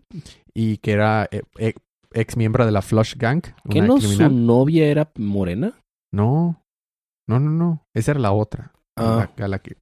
[0.53, 1.73] y que era eh, eh,
[2.13, 3.41] ex miembro de la Flush Gang.
[3.69, 4.29] ¿Que una no criminal.
[4.29, 5.73] su novia era morena?
[6.13, 6.62] No,
[7.27, 7.87] no, no, no.
[7.93, 8.71] Esa era la otra.
[8.95, 9.29] Ah.
[9.37, 9.77] La- a la que...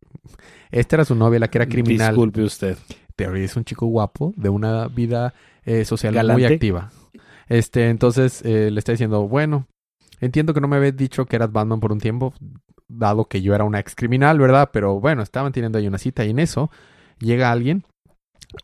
[0.72, 2.10] Esta era su novia, la que era criminal.
[2.12, 2.78] Disculpe usted.
[3.16, 5.34] Pero es un chico guapo, de una vida
[5.64, 6.92] eh, social muy activa.
[7.48, 9.68] Este, entonces eh, le está diciendo, bueno,
[10.22, 12.34] entiendo que no me habías dicho que eras Batman por un tiempo,
[12.88, 14.70] dado que yo era una ex criminal, ¿verdad?
[14.72, 16.72] Pero bueno, estaban teniendo ahí una cita y en eso
[17.20, 17.84] llega alguien,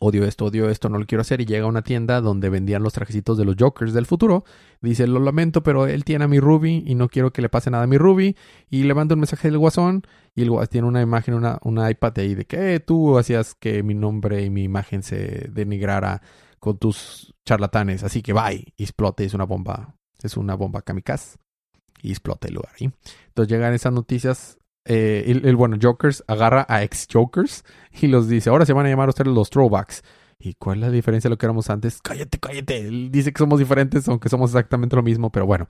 [0.00, 2.82] odio esto, odio esto, no lo quiero hacer, y llega a una tienda donde vendían
[2.82, 4.44] los trajecitos de los Jokers del futuro.
[4.80, 7.70] Dice, lo lamento, pero él tiene a mi Ruby y no quiero que le pase
[7.70, 8.36] nada a mi Ruby.
[8.68, 10.02] Y le manda un mensaje del guasón
[10.34, 13.54] y el guas tiene una imagen, una, una iPad ahí de que "Eh, tú hacías
[13.54, 16.20] que mi nombre y mi imagen se denigrara
[16.58, 18.02] con tus charlatanes.
[18.04, 18.64] Así que bye.
[18.76, 19.94] Y explota y es una bomba.
[20.22, 21.38] Es una bomba kamikaze.
[22.02, 22.72] Y explota el lugar.
[22.78, 24.58] Entonces llegan esas noticias.
[24.90, 27.62] Eh, el, bueno, Jokers agarra a ex Jokers
[28.00, 30.02] y los dice, ahora se van a llamar ustedes los throwbacks.
[30.38, 32.00] ¿Y cuál es la diferencia de lo que éramos antes?
[32.00, 32.78] Cállate, cállate.
[32.78, 35.68] Él dice que somos diferentes, aunque somos exactamente lo mismo, pero bueno.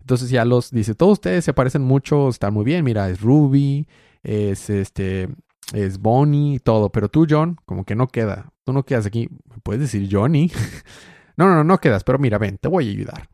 [0.00, 2.84] Entonces ya los dice, todos ustedes se parecen mucho, están muy bien.
[2.84, 3.86] Mira, es Ruby,
[4.24, 5.28] es este,
[5.72, 6.90] es Bonnie y todo.
[6.90, 8.52] Pero tú, John, como que no queda.
[8.64, 9.28] Tú no quedas aquí.
[9.48, 10.50] ¿Me puedes decir Johnny?
[11.36, 12.02] no, no, no, no quedas.
[12.02, 13.28] Pero mira, ven, te voy a ayudar.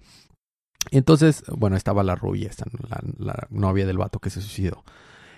[0.90, 2.50] Entonces, bueno, estaba la Ruby,
[2.88, 4.84] la, la novia del vato que se suicidó.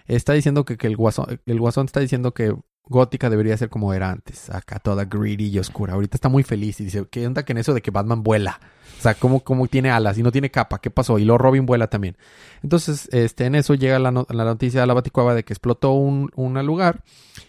[0.07, 2.55] Está diciendo que, que el, guasón, el guasón está diciendo que
[2.87, 5.95] Gótica debería ser como era antes, acá toda greedy y oscura.
[5.95, 8.61] Ahorita está muy feliz y dice, ¿qué onda que en eso de que Batman vuela?
[8.99, 10.81] O sea, ¿cómo, cómo tiene alas y no tiene capa?
[10.81, 11.19] ¿Qué pasó?
[11.19, 12.17] Y luego Robin vuela también.
[12.63, 16.31] Entonces, este, en eso llega la, la noticia de la Baticueva de que explotó un,
[16.37, 17.03] un lugar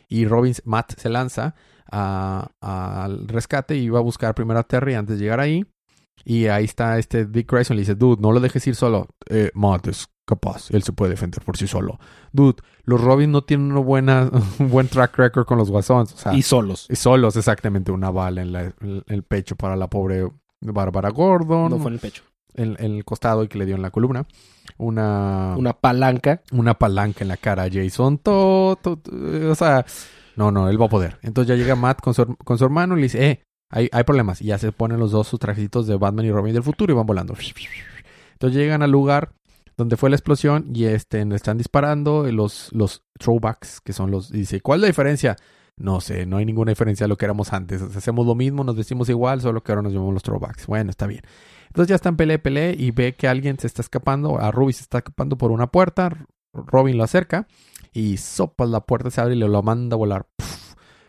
[0.07, 1.55] y Robin, Matt se lanza
[1.91, 5.65] al rescate y va a buscar primero a Terry antes de llegar ahí.
[6.23, 7.75] Y ahí está este Dick Grayson.
[7.75, 9.07] Le dice, dude, no lo dejes ir solo.
[9.29, 10.69] Eh, Matt es capaz.
[10.71, 11.99] Él se puede defender por sí solo.
[12.33, 16.13] Dude, los Robin no tienen una buena, un buen track record con los guasones.
[16.13, 16.87] O sea, y solos.
[16.89, 17.91] y solos, exactamente.
[17.91, 20.27] Una bala en, la- en el pecho para la pobre
[20.61, 21.69] Bárbara Gordon.
[21.69, 22.23] No fue en el pecho.
[22.53, 24.25] en, en el costado y que le dio en la columna.
[24.77, 26.41] Una, una, Una palanca.
[26.79, 28.17] palanca en la cara a Jason.
[28.17, 29.85] Todo, todo, todo, o sea,
[30.35, 31.17] no, no, él va a poder.
[31.21, 34.03] Entonces ya llega Matt con su, con su hermano y le dice, eh, hay, hay
[34.03, 34.41] problemas.
[34.41, 36.95] Y ya se ponen los dos sus trajecitos de Batman y Robin del futuro y
[36.95, 37.33] van volando.
[38.33, 39.31] Entonces llegan al lugar
[39.77, 44.31] donde fue la explosión y este, están disparando los, los throwbacks, que son los...
[44.31, 45.35] dice, ¿cuál es la diferencia?
[45.77, 47.81] No sé, no hay ninguna diferencia de lo que éramos antes.
[47.81, 50.67] Hacemos lo mismo, nos vestimos igual, solo que ahora nos llamamos los throwbacks.
[50.67, 51.21] Bueno, está bien.
[51.67, 54.39] Entonces ya están pele, pele y ve que alguien se está escapando.
[54.39, 56.09] A Ruby se está escapando por una puerta.
[56.53, 57.47] Robin lo acerca
[57.91, 60.27] y sopa la puerta, se abre y le lo manda a volar.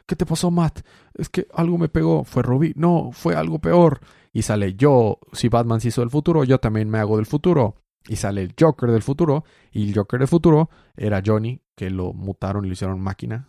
[0.06, 0.80] ¿Qué te pasó, Matt?
[1.14, 2.24] Es que algo me pegó.
[2.24, 2.72] ¿Fue Ruby?
[2.76, 4.00] No, fue algo peor.
[4.32, 7.76] Y sale yo, si Batman se hizo del futuro, yo también me hago del futuro.
[8.08, 9.44] Y sale el Joker del futuro.
[9.72, 13.48] Y el Joker del futuro era Johnny, que lo mutaron y lo hicieron máquina.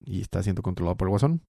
[0.00, 1.42] Y está siendo controlado por el guasón.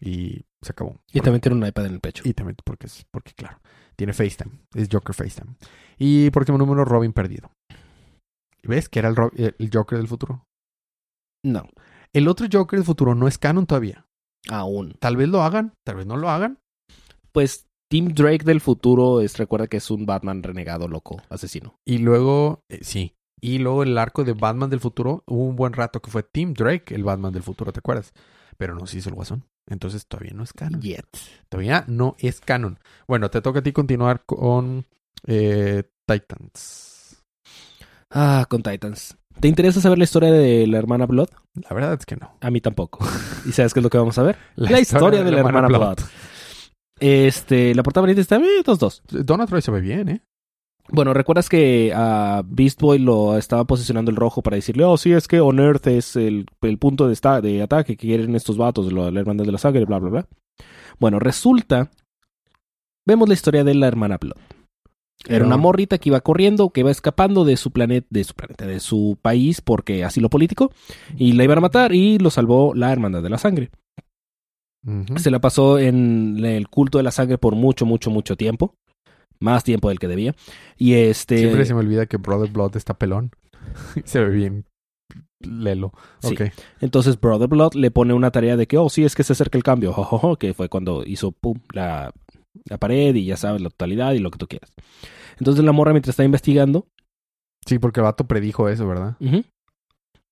[0.00, 1.00] Y se acabó.
[1.12, 2.22] Y también tiene un iPad en el pecho.
[2.26, 3.58] Y también porque, es, porque claro,
[3.96, 4.60] tiene FaceTime.
[4.74, 5.56] Es Joker FaceTime.
[5.98, 7.50] Y próximo número, Robin perdido.
[8.62, 10.44] ¿Ves que era el, el el Joker del futuro?
[11.44, 11.68] No,
[12.12, 14.04] El otro Joker del futuro no es canon todavía.
[14.50, 14.94] aún.
[15.00, 16.58] Tal vez lo hagan, tal vez no lo hagan.
[17.32, 21.78] Pues Tim Drake del futuro es, recuerda que es un Batman renegado, loco, asesino.
[21.84, 23.14] Y luego, eh, sí.
[23.40, 26.52] Y luego el arco de Batman del futuro, hubo un buen rato que fue Tim
[26.52, 28.12] Drake, el Batman del futuro, ¿te acuerdas?
[28.58, 29.44] Pero no se hizo el guasón.
[29.66, 30.80] Entonces todavía no es canon.
[30.80, 31.06] Yet.
[31.48, 32.78] Todavía no es canon.
[33.06, 34.86] Bueno, te toca a ti continuar con
[35.26, 37.22] eh, Titans.
[38.10, 39.16] Ah, con Titans.
[39.40, 41.28] ¿Te interesa saber la historia de la hermana Blood?
[41.54, 42.36] La verdad es que no.
[42.40, 43.06] A mí tampoco.
[43.46, 44.36] ¿Y sabes qué es lo que vamos a ver?
[44.56, 45.98] La, historia, de la hermana Blood.
[47.00, 49.02] Este, la portada bonita está eh, dos dos.
[49.10, 50.20] Donna Troy se ve bien, ¿eh?
[50.90, 55.12] Bueno, ¿recuerdas que a Beast Boy lo estaba posicionando el rojo para decirle, oh, sí,
[55.12, 58.56] es que On Earth es el, el punto de, esta- de ataque que quieren estos
[58.56, 60.26] vatos, lo- la hermandad de la sangre, bla, bla, bla?
[60.98, 61.90] Bueno, resulta,
[63.06, 64.38] vemos la historia de la hermana Blood.
[65.28, 68.66] Era una morrita que iba corriendo, que iba escapando de su planeta, de su planeta,
[68.66, 70.72] de su país, porque así lo político,
[71.18, 73.70] y la iban a matar y lo salvó la hermandad de la sangre.
[75.16, 78.74] Se la pasó en el culto de la sangre por mucho, mucho, mucho tiempo.
[79.40, 80.34] más tiempo del que debía.
[80.76, 81.38] Y este...
[81.38, 83.30] Siempre se me olvida que Brother Blood está pelón.
[84.04, 84.64] se ve bien
[85.40, 85.92] lelo.
[86.20, 86.34] Sí.
[86.80, 89.56] Entonces Brother Blood le pone una tarea de que, oh, sí, es que se acerca
[89.56, 89.94] el cambio,
[90.38, 92.12] que fue cuando hizo, pum, la,
[92.64, 94.72] la pared y ya sabes, la totalidad y lo que tú quieras.
[95.38, 96.88] Entonces la morra mientras está investigando,
[97.68, 99.16] Sí, porque el vato predijo eso, ¿verdad?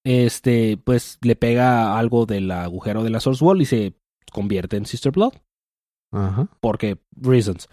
[0.04, 3.94] Este, pues le pega algo del agujero de la Source Wall y se
[4.36, 5.32] convierte en Sister Blood.
[6.12, 6.46] Ajá.
[6.60, 7.68] Porque, reasons.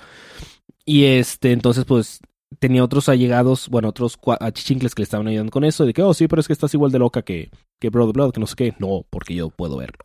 [0.85, 2.19] Y este, entonces, pues,
[2.59, 6.13] tenía otros allegados, bueno, otros achichincles que le estaban ayudando con eso, de que, oh,
[6.13, 7.49] sí, pero es que estás igual de loca que,
[7.81, 8.73] que Brother Blood, que no sé qué.
[8.79, 9.99] No, porque yo puedo verlo.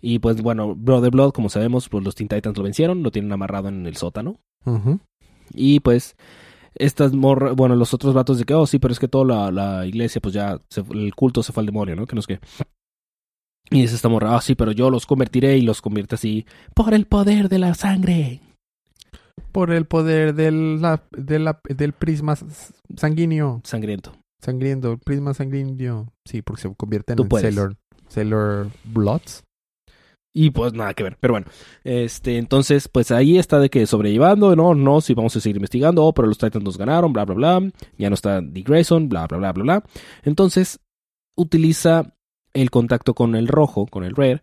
[0.00, 3.32] Y pues, bueno, Brother Blood, como sabemos, pues los Teen Titans lo vencieron, lo tienen
[3.32, 4.36] amarrado en el sótano.
[4.64, 4.98] Ujú.
[5.54, 6.16] Y pues,
[6.74, 9.50] estas morras, bueno, los otros vatos de que, oh, sí, pero es que toda la,
[9.50, 12.06] la iglesia, pues ya, se- el culto se fue al demonio, ¿no?
[12.06, 12.40] Que no es que.
[13.70, 16.94] Y dice esta morra, ah, sí, pero yo los convertiré y los convierte así, por
[16.94, 18.40] el poder de la sangre.
[19.52, 22.34] Por el poder del, la- de la- del prisma
[22.96, 23.60] sanguíneo.
[23.64, 24.12] Sangriento.
[24.42, 26.12] Sangriento, el prisma sanguíneo.
[26.26, 27.42] Sí, porque se convierten Tú en.
[27.42, 27.76] Sailor,
[28.08, 29.42] Sailor Bloods.
[30.34, 31.16] Y pues nada que ver.
[31.20, 31.46] Pero bueno,
[31.82, 36.04] este, entonces, pues ahí está de que sobrellevando, no, no, sí, vamos a seguir investigando,
[36.04, 37.70] oh, pero los Titans nos ganaron, bla, bla, bla.
[37.96, 39.84] Ya no está Dick Grayson, bla, bla, bla, bla, bla.
[40.22, 40.78] Entonces,
[41.36, 42.14] utiliza
[42.58, 44.40] el contacto con el rojo, con el red,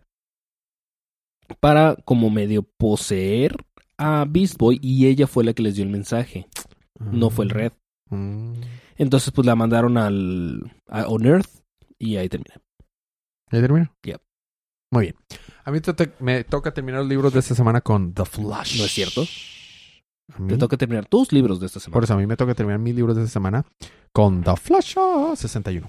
[1.60, 3.56] para como medio poseer
[3.98, 6.48] a Beast Boy y ella fue la que les dio el mensaje,
[6.98, 7.72] no fue el red.
[8.10, 8.54] Mm.
[8.96, 11.48] Entonces, pues la mandaron al a On Earth
[11.98, 12.60] y ahí termina.
[13.52, 13.94] ¿Ya termino?
[14.02, 14.20] Yep.
[14.92, 15.16] Muy bien.
[15.64, 18.78] A mí te- me toca terminar los libros de esta semana con The Flash.
[18.78, 19.24] ¿No es cierto?
[20.48, 21.94] Te toca terminar tus libros de esta semana.
[21.94, 23.64] Por eso a mí me toca terminar mis libros de esta semana
[24.12, 25.88] con The Flash ah, 61.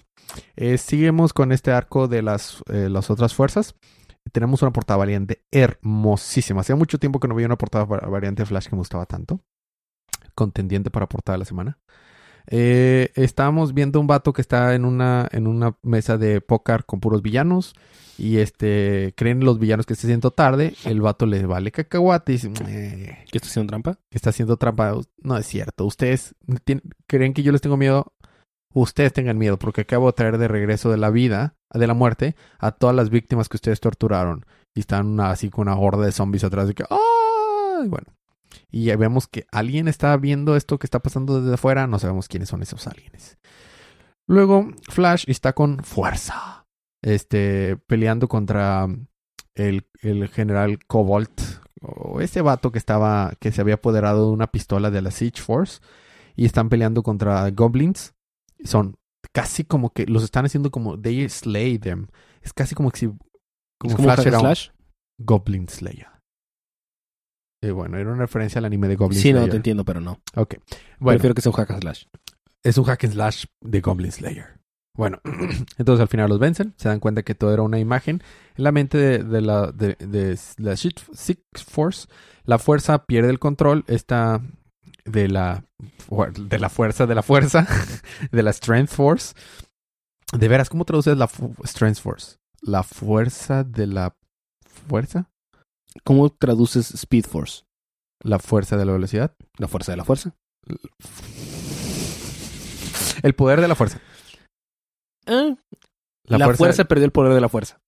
[0.56, 3.76] Eh, seguimos con este arco de las, eh, las otras fuerzas.
[4.32, 6.62] Tenemos una portada variante hermosísima.
[6.62, 9.06] Hacía mucho tiempo que no veía una portada va- variante de Flash que me gustaba
[9.06, 9.42] tanto.
[10.36, 11.80] Contendiente para portada de la semana.
[12.50, 17.00] Eh, estábamos viendo un vato que está en una, en una mesa de póker con
[17.00, 17.74] puros villanos.
[18.20, 20.74] Y este creen los villanos que está haciendo tarde.
[20.86, 24.00] El vato le vale cacahuate y dice, "Eh, ¿Qué está haciendo trampa?
[24.10, 24.96] que está haciendo trampa.
[25.22, 25.86] No es cierto.
[25.86, 26.34] Ustedes
[27.08, 28.14] creen que yo les tengo miedo.
[28.74, 32.36] Ustedes tengan miedo porque acabo de traer de regreso de la vida, de la muerte,
[32.60, 34.46] a todas las víctimas que ustedes torturaron.
[34.76, 36.84] Y están una- así con una horda de zombies atrás de que...
[36.90, 37.88] ¡Ay!
[37.88, 38.08] Bueno.
[38.72, 41.88] Y ya vemos que alguien está viendo esto que está pasando desde afuera.
[41.88, 43.38] No sabemos quiénes son esos aliens.
[44.28, 46.68] Luego Flash está con fuerza.
[47.02, 48.88] Este, peleando contra
[49.56, 51.42] el, el general Cobalt.
[51.82, 55.42] O ese vato que estaba, que se había apoderado de una pistola de la Siege
[55.42, 55.80] Force.
[56.36, 58.14] Y están peleando contra goblins.
[58.64, 58.98] Son
[59.32, 62.08] casi como que los están haciendo como they slay them.
[62.42, 64.70] Es casi como que si como, ¿Es como Flash era un Slash?
[65.20, 66.17] Goblin Slayer.
[67.62, 69.52] Eh, bueno, era una referencia al anime de Goblin Sí, no, Slayer.
[69.52, 70.20] te entiendo, pero no.
[70.36, 70.56] Ok.
[71.00, 72.04] Bueno, Prefiero que sea un hack and slash.
[72.64, 74.58] es un hack and slash de Goblin Slayer.
[74.96, 75.20] Bueno,
[75.78, 78.22] entonces al final los vencen, se dan cuenta que todo era una imagen
[78.56, 81.04] en la mente de, de la de, de la Six
[81.68, 82.08] Force.
[82.46, 84.42] La fuerza pierde el control, esta
[85.06, 85.64] de la
[86.38, 87.68] de la fuerza de la fuerza
[88.32, 89.36] de la Strength Force.
[90.38, 91.30] De veras, ¿cómo traduces la
[91.64, 92.38] Strength Force?
[92.62, 94.16] La fuerza de la
[94.88, 95.30] fuerza,
[96.04, 97.64] ¿Cómo traduces Speed Force?
[98.24, 100.36] la fuerza de la velocidad, La fuerza de la fuerza.
[103.24, 104.00] el poder de la fuerza.
[105.28, 105.56] Ah,
[106.26, 106.86] la, fuerza...
[106.86, 107.80] perdió el poder de la fuerza.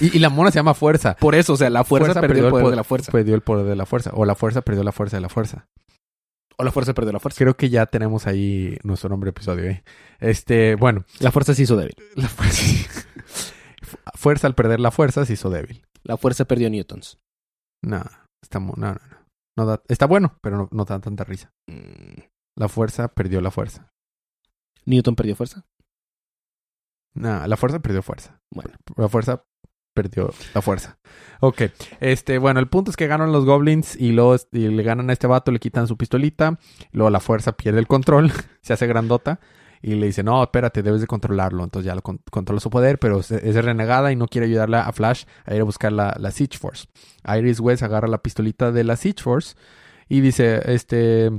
[0.00, 1.16] y, y la mona se llama fuerza.
[1.16, 3.12] Por eso, o sea, la fuerza, perdió, el poder de la fuerza.
[3.12, 4.10] Perdió el poder de la fuerza.
[4.14, 5.68] O la fuerza perdió la fuerza de la fuerza.
[6.58, 7.38] O la fuerza perdió la fuerza.
[7.38, 9.64] Creo que ya tenemos ahí nuestro nombre de episodio.
[9.64, 9.82] ¿eh?
[10.18, 11.94] Este, bueno, La fuerza se hizo débil.
[12.16, 12.62] la fuerza.
[14.14, 15.82] fuerza al perder la fuerza se hizo débil.
[16.02, 17.18] La fuerza perdió newtons.
[17.84, 18.02] No,
[18.42, 19.00] está, no, no, no.
[19.58, 21.50] No da- está bueno, pero no, no da tanta risa.
[21.68, 22.20] Mm,
[22.56, 23.90] La fuerza perdió la fuerza.
[24.86, 25.64] ¿Newton perdió fuerza?
[27.14, 28.40] No, la fuerza perdió fuerza.
[28.52, 28.74] Bueno.
[28.96, 29.44] La fuerza
[29.94, 30.98] perdió la fuerza.
[31.40, 31.62] Ok.
[32.00, 35.10] Este, bueno, el punto es que ganan los goblins y luego es- y le ganan
[35.10, 36.58] a este vato, le quitan su pistolita.
[36.92, 38.30] Luego la fuerza pierde el control,
[38.62, 39.40] se hace grandota.
[39.82, 41.64] Y le dice, no, espérate, debes de controlarlo.
[41.64, 43.30] Entonces ya lo con- controla su poder, pero es
[43.64, 46.86] renegada y no quiere ayudarle a Flash a ir a buscar la, la Siege Force.
[47.26, 49.54] Iris West agarra la pistolita de la Siege Force
[50.08, 51.30] y dice, este,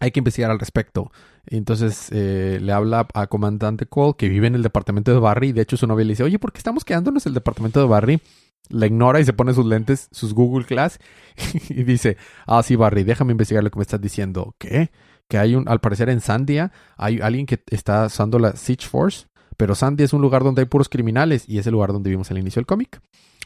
[0.00, 1.12] hay que investigar al respecto.
[1.46, 5.52] Entonces eh, le habla a Comandante Cole, que vive en el departamento de Barry.
[5.52, 7.86] De hecho su novia le dice, oye, ¿por qué estamos quedándonos en el departamento de
[7.86, 8.20] Barry?
[8.68, 10.98] La ignora y se pone sus lentes, sus Google Glass.
[11.68, 14.54] y dice, ah, sí, Barry, déjame investigar lo que me estás diciendo.
[14.58, 14.90] ¿Qué?
[15.28, 19.26] Que hay un, al parecer en Sandia, hay alguien que está usando la Siege Force.
[19.56, 21.48] Pero Sandia es un lugar donde hay puros criminales.
[21.48, 23.00] Y es el lugar donde vimos al inicio del cómic.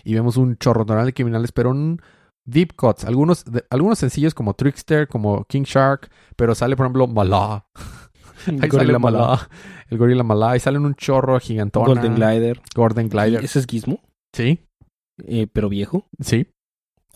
[0.04, 2.00] Y vemos un chorro de criminales, pero un
[2.44, 3.04] deep cuts.
[3.04, 7.66] Algunos, de- algunos sencillos como Trickster, como King Shark, pero sale, por ejemplo, Malá.
[8.46, 9.18] Ahí sale Malá.
[9.18, 9.48] Malá.
[9.88, 10.50] El gorila Malá.
[10.52, 11.86] Ahí salen un chorro gigantona.
[11.86, 12.60] Golden Glider.
[12.74, 13.44] Golden Glider.
[13.44, 14.00] Ese es Gizmo,
[14.34, 14.60] Sí,
[15.26, 16.06] eh, pero viejo.
[16.20, 16.46] sí.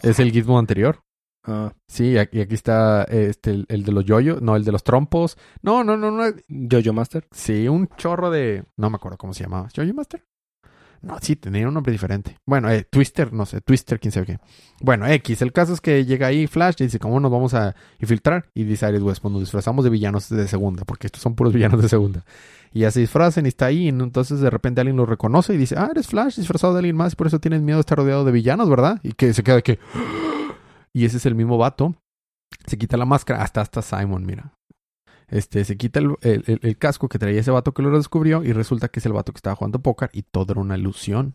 [0.03, 1.01] Es el gizmo anterior.
[1.45, 4.85] Ah, Sí, aquí, aquí está este, el, el de los yoyos, no, el de los
[4.85, 5.37] trompos.
[5.63, 6.25] No, no, no, no.
[6.71, 7.27] Jojo Master.
[7.31, 8.65] Sí, un chorro de.
[8.77, 9.69] No me acuerdo cómo se llamaba.
[9.73, 10.25] ¿Yoyo Master?
[11.03, 12.37] No, sí, tenía un nombre diferente.
[12.45, 14.39] Bueno, eh, Twister, no sé, Twister, quién sabe qué.
[14.83, 17.75] Bueno, X, el caso es que llega ahí Flash y dice, ¿cómo nos vamos a
[18.01, 18.51] infiltrar?
[18.53, 21.55] Y dice Iris West, pues nos disfrazamos de villanos de segunda, porque estos son puros
[21.55, 22.23] villanos de segunda.
[22.71, 25.57] Y ya se disfrazan y está ahí, y entonces de repente alguien lo reconoce y
[25.57, 27.97] dice, ah, eres Flash disfrazado de alguien más y por eso tienes miedo de estar
[27.97, 29.01] rodeado de villanos, ¿verdad?
[29.03, 29.79] Y que se queda que...
[30.95, 31.95] Y ese es el mismo vato.
[32.67, 34.55] Se quita la máscara, hasta hasta Simon, mira.
[35.29, 38.43] Este, se quita el, el- el- el casco que traía ese vato que lo descubrió
[38.43, 41.35] y resulta que es el vato que estaba jugando póker y todo era una ilusión.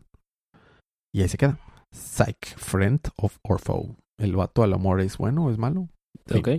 [1.14, 1.58] Y ahí se queda.
[1.94, 3.96] Psych, friend of or foe.
[4.20, 5.88] El vato al amor es bueno o es malo.
[6.28, 6.40] Sí.
[6.40, 6.50] Ok.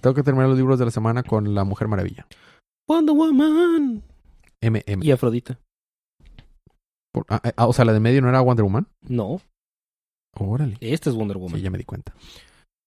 [0.00, 2.26] Tengo que terminar los libros de la semana con La Mujer Maravilla.
[2.88, 4.02] Wonder Woman.
[4.60, 5.04] MM.
[5.04, 5.58] Y Afrodita.
[7.12, 8.88] Por- ah, ah, o sea, la de medio no era Wonder Woman.
[9.02, 9.40] No,
[10.36, 10.76] Órale.
[10.80, 11.56] esta es Wonder Woman.
[11.58, 12.14] Sí, ya me di cuenta.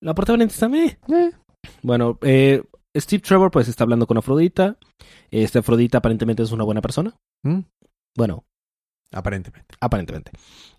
[0.02, 0.14] La
[0.45, 0.86] está me.
[1.08, 1.32] Eh,
[1.82, 2.64] Bueno, eh,
[2.95, 4.78] Steve Trevor pues está hablando con Afrodita.
[5.32, 7.16] Esta Afrodita aparentemente es una buena persona.
[7.43, 7.60] ¿Mm?
[8.16, 8.43] Bueno,
[9.14, 9.76] Aparentemente.
[9.80, 10.32] aparentemente.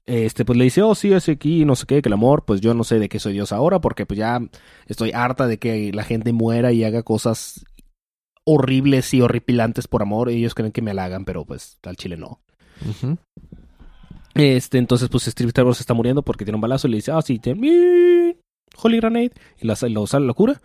[0.04, 2.60] Este, pues le dice, oh, sí, es aquí, no sé qué, que el amor, pues
[2.60, 4.40] yo no sé de qué soy Dios ahora, porque pues ya
[4.86, 7.64] estoy harta de que la gente muera y haga cosas
[8.44, 10.28] horribles y horripilantes por amor.
[10.28, 12.40] Ellos creen que me halagan, pero pues al chile no.
[12.88, 13.18] Ujú.
[14.38, 17.10] Este, entonces, pues Steve Trevor se está muriendo porque tiene un balazo y le dice,
[17.10, 18.36] ah, sí, tiene
[18.80, 19.32] Holy Grenade.
[19.60, 20.62] Y lo sale la cura.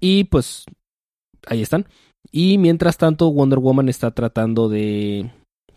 [0.00, 0.64] Y pues,
[1.46, 1.86] ahí están.
[2.32, 5.30] Y mientras tanto, Wonder Woman está tratando de,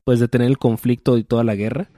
[0.05, 1.89] pues, detener el conflicto y toda la guerra.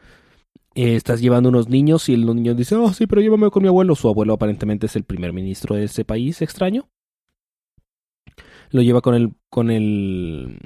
[0.74, 3.70] Eh, estás llevando unos niños y los niños dicen, oh, sí, pero llévame con mi
[3.70, 3.94] abuelo.
[3.94, 6.90] Su abuelo aparentemente es el primer ministro de ese país extraño.
[8.72, 10.58] Lo lleva con el, con el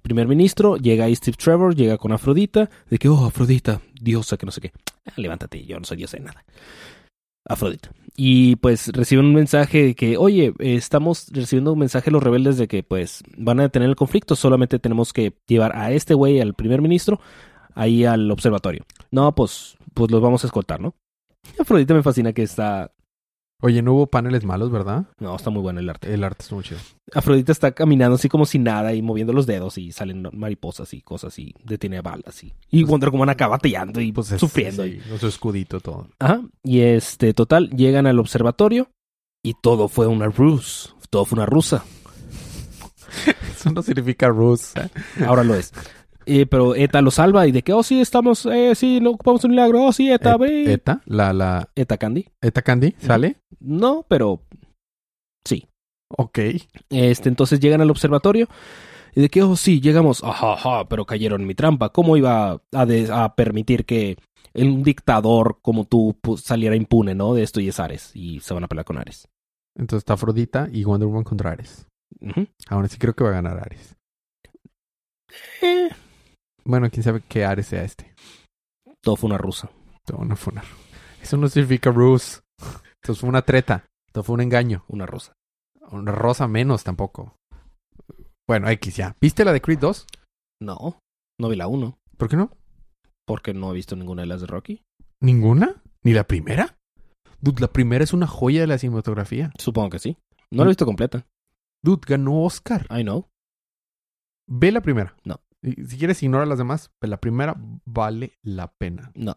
[0.00, 4.46] primer ministro, llega ahí Steve Trevor, llega con Afrodita, de que, oh, Afrodita, diosa, que
[4.46, 4.72] no sé qué.
[5.06, 6.44] Ah, levántate, yo no soy diosa de nada.
[7.46, 7.90] Afrodita.
[8.16, 12.58] Y pues reciben un mensaje de que, oye, estamos recibiendo un mensaje de los rebeldes
[12.58, 16.40] de que pues van a detener el conflicto, solamente tenemos que llevar a este güey,
[16.40, 17.20] al primer ministro,
[17.74, 18.84] ahí al observatorio.
[19.10, 20.94] No, pues, pues los vamos a escoltar, ¿no?
[21.58, 22.92] Afrodita me fascina que está...
[23.62, 25.04] Oye, no hubo paneles malos, ¿verdad?
[25.18, 26.12] No, está muy bueno el arte.
[26.14, 26.80] El arte es muy chido.
[27.12, 31.02] Afrodita está caminando así como sin nada y moviendo los dedos y salen mariposas y
[31.02, 34.84] cosas y detiene balas y, y Wonder Woman acaba bateando y Pues es- sufriendo.
[34.84, 36.08] sí, con su escudito todo.
[36.18, 36.40] Ajá.
[36.62, 38.88] Y este, total, llegan al observatorio
[39.42, 40.90] y todo fue una ruse.
[41.10, 41.84] Todo fue una rusa.
[43.56, 44.74] Eso no significa Rus.
[44.76, 44.88] ¿eh?
[45.26, 45.72] Ahora lo es.
[46.26, 49.42] Eh, pero Eta lo salva y de que, oh, sí, estamos, eh, sí, no ocupamos
[49.44, 49.84] un milagro.
[49.86, 50.72] Oh, sí, Eta, Et- ve.
[50.72, 52.26] Eta, la, la, Eta Candy.
[52.40, 53.36] Eta Candy, ¿sale?
[53.58, 54.42] No, pero
[55.44, 55.66] sí.
[56.16, 56.38] Ok.
[56.90, 58.48] Este, entonces llegan al observatorio
[59.14, 60.22] y de que, oh, sí, llegamos.
[60.22, 61.88] Ajá, ajá, pero cayeron en mi trampa.
[61.90, 62.60] ¿Cómo iba a,
[63.12, 64.16] a permitir que
[64.54, 67.34] un dictador como tú pues, saliera impune, ¿no?
[67.34, 68.10] De esto y es Ares.
[68.14, 69.28] Y se van a pelear con Ares.
[69.76, 71.86] Entonces está Afrodita y Wonder Woman contra Ares.
[72.20, 72.46] Ujú.
[72.68, 73.96] Ahora sí creo que va a ganar Ares.
[75.62, 75.88] Eh,
[76.64, 78.14] Bueno, quién sabe qué Ares sea este.
[79.02, 79.70] todo fue una rusa.
[80.04, 80.64] Todo no fue una-
[81.22, 82.42] Eso no significa Rus.
[83.02, 83.86] Eso fue una treta.
[84.12, 84.84] Eso fue un engaño.
[84.88, 85.32] Una rosa.
[85.90, 87.36] Una rosa menos tampoco.
[88.48, 89.16] Bueno, X ya.
[89.20, 90.06] ¿Viste la de Creed 2?
[90.62, 90.98] No,
[91.38, 91.98] no vi la 1.
[92.16, 92.50] ¿Por qué no?
[93.26, 94.82] Porque no he visto ninguna de las de Rocky.
[95.20, 95.82] ¿Ninguna?
[96.02, 96.76] ¿Ni la primera?
[97.40, 99.52] Dude, la primera es una joya de la cinematografía.
[99.58, 100.18] Supongo que sí.
[100.50, 101.26] No la he visto completa.
[101.82, 102.86] Dude, ganó Oscar.
[102.90, 103.28] I know.
[104.48, 105.14] Ve la primera.
[105.24, 105.40] No.
[105.62, 106.90] Si quieres, ignora las demás.
[106.98, 109.10] Pero la primera vale la pena.
[109.14, 109.36] No.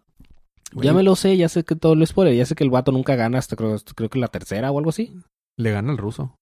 [0.82, 2.34] Ya me lo sé, ya sé que todo lo spoiler.
[2.36, 4.89] Ya sé que el vato nunca gana hasta creo, creo que la tercera o algo
[4.89, 5.15] así.
[5.57, 6.36] Le gana al ruso.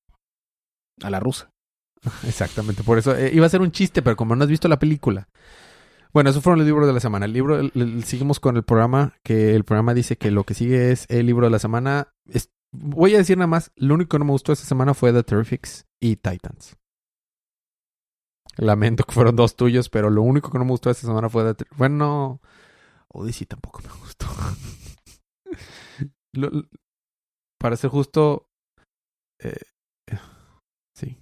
[1.04, 1.50] A la rusa.
[2.28, 2.84] Exactamente.
[2.84, 5.28] Por eso eh, iba a ser un chiste, pero como no has visto la película.
[6.14, 7.26] Bueno, esos fueron los libros de la semana.
[7.26, 10.54] El libro, el- el- seguimos con el programa, que el programa dice que lo que
[10.54, 12.10] sigue es el libro de la semana.
[12.30, 15.12] Es- voy a decir nada más, lo único que no me gustó esta semana fue
[15.14, 16.78] The Terrifics y Titans.
[18.58, 21.54] Lamento que fueron dos tuyos, pero lo único que no me gustó esta semana fue
[21.56, 22.42] Ter- Bueno,
[23.10, 24.28] Odyssey tampoco me gustó.
[26.34, 26.64] Lo- lo-
[27.60, 28.48] para ser justo,
[29.40, 29.60] eh,
[30.96, 31.18] sí.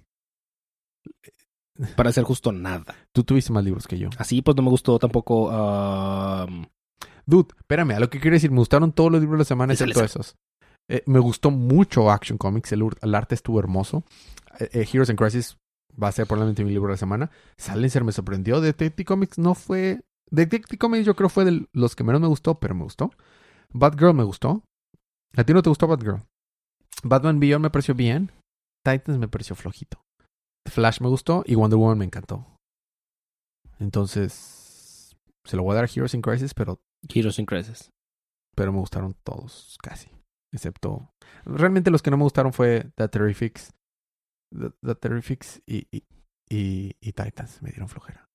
[1.96, 2.94] Para ser justo, nada.
[3.12, 4.08] Tú tuviste más libros que yo.
[4.18, 5.50] Así pues no me gustó tampoco.
[7.26, 9.72] Dude, espérame, a lo que quiero decir, me gustaron todos los libros de la semana
[9.72, 10.36] excepto esos.
[10.88, 14.04] Eh, me gustó mucho Action Comics, el, arte estuvo hermoso.
[14.58, 15.56] Eh, eh, Heroes in Crisis
[16.00, 17.30] va a ser probablemente mi libro de la semana.
[17.56, 18.60] Silencer me sorprendió.
[18.60, 20.02] Detective Comics no fue...
[20.30, 23.10] Detective Comics yo creo fue de los que menos me gustó, pero me gustó.
[23.72, 24.62] Batgirl me gustó.
[25.36, 26.22] ¿A ti no te gustó Batgirl?
[27.02, 28.30] Batman Beyond me pareció bien.
[28.84, 30.02] Titans me pareció flojito.
[30.68, 32.46] Flash me gustó y Wonder Woman me encantó.
[33.78, 37.90] Entonces, se lo voy a dar a Heroes in Crisis, pero, Heroes in Crisis.
[38.54, 40.10] pero me gustaron todos, casi.
[40.52, 41.10] Excepto...
[41.44, 43.72] Realmente los que no me gustaron fue The Terrifics.
[44.50, 46.04] The, The Terrifics y, y,
[46.48, 47.62] y, y Titans.
[47.62, 48.30] Me dieron flojera.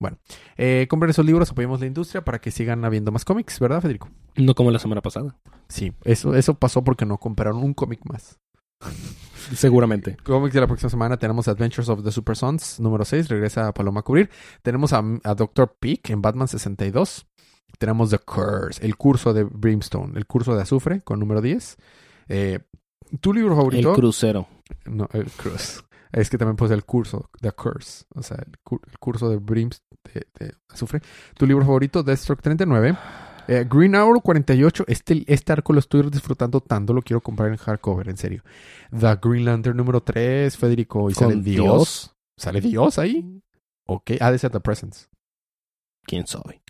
[0.00, 0.18] Bueno,
[0.56, 4.10] eh, compren esos libros, apoyemos la industria para que sigan habiendo más cómics, ¿verdad, Federico?
[4.36, 5.38] No como la semana pasada.
[5.68, 8.38] Sí, eso, eso pasó porque no compraron un cómic más.
[9.54, 10.16] Seguramente.
[10.22, 13.74] Cómics de la próxima semana tenemos Adventures of the Super Sons, número 6, regresa a
[13.74, 14.30] Paloma a cubrir.
[14.62, 15.76] Tenemos a, a Dr.
[15.78, 17.26] Peak en Batman 62.
[17.78, 21.76] Tenemos The Curse, el curso de Brimstone, el curso de azufre con número 10.
[22.28, 22.60] Eh,
[23.20, 23.90] ¿Tu libro favorito?
[23.90, 24.48] El crucero.
[24.86, 25.82] No, el Curse.
[26.12, 29.36] Es que también puse el curso, The Curse, o sea, el, cu- el curso de
[29.38, 31.00] Brimstone de, de azufre.
[31.36, 32.02] ¿Tu libro favorito?
[32.04, 32.96] Deathstroke 39.
[33.48, 34.84] Eh, Green Arrow 48.
[34.86, 38.42] Este, este arco lo estoy disfrutando tanto, lo quiero comprar en hardcover, en serio.
[38.90, 41.10] The Green Lantern número 3, Federico.
[41.10, 41.44] ¿Y sale Dios?
[41.44, 42.16] Dios.
[42.38, 43.42] ¿Sale Dios ahí?
[43.86, 45.08] Ok, ha de ser The Presence.
[46.06, 46.62] ¿Quién soy?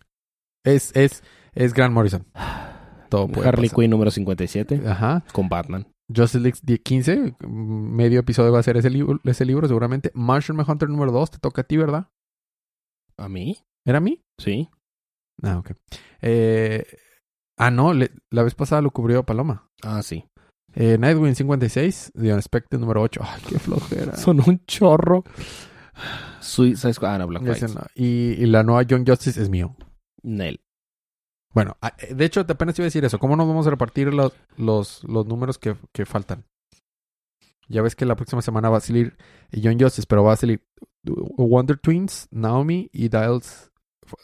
[0.64, 1.22] Es, es,
[1.53, 2.26] es Grant Morrison.
[3.11, 3.68] Todo puede Harley.
[3.68, 5.22] Quinn número 57 Ajá.
[5.32, 5.86] con Batman.
[6.14, 7.36] Justice League 10, 15.
[7.46, 10.11] mm, Medio episodio va a ser ese libro, ese libro seguramente.
[10.14, 11.30] Martian Manhunter número 2.
[11.32, 12.09] Te toca a ti, ¿verdad?
[13.16, 13.57] ¿A mí?
[13.86, 14.22] ¿Era a mí?
[14.38, 14.68] Sí.
[15.42, 15.72] Ah, ok.
[16.22, 16.84] Eh,
[17.59, 17.92] ah, no.
[17.94, 19.68] le- la vez pasada lo cubrió Paloma.
[19.82, 20.24] Ah, sí.
[20.74, 22.12] Eh, Nightwing 56.
[22.14, 23.20] The Unexpected número 8.
[23.22, 24.16] Ay, qué flojera.
[24.16, 25.24] Son un chorro.
[26.40, 27.14] Suicide Squad.
[27.14, 27.74] Ah, no, Black Ese Knight.
[27.78, 27.86] no.
[27.94, 29.76] y, y la nueva Young Justice es mío.
[30.22, 30.61] Nel.
[31.55, 33.18] Bueno, ah, eh, de hecho, te apenas iba a decir eso.
[33.18, 36.44] ¿Cómo nos vamos a repartir los, los, los números que, que faltan?
[37.68, 39.16] Ya ves que la próxima semana va a salir
[39.52, 40.62] Young Justice, pero va a salir
[41.05, 43.70] Wonder Twins, Naomi y Dials,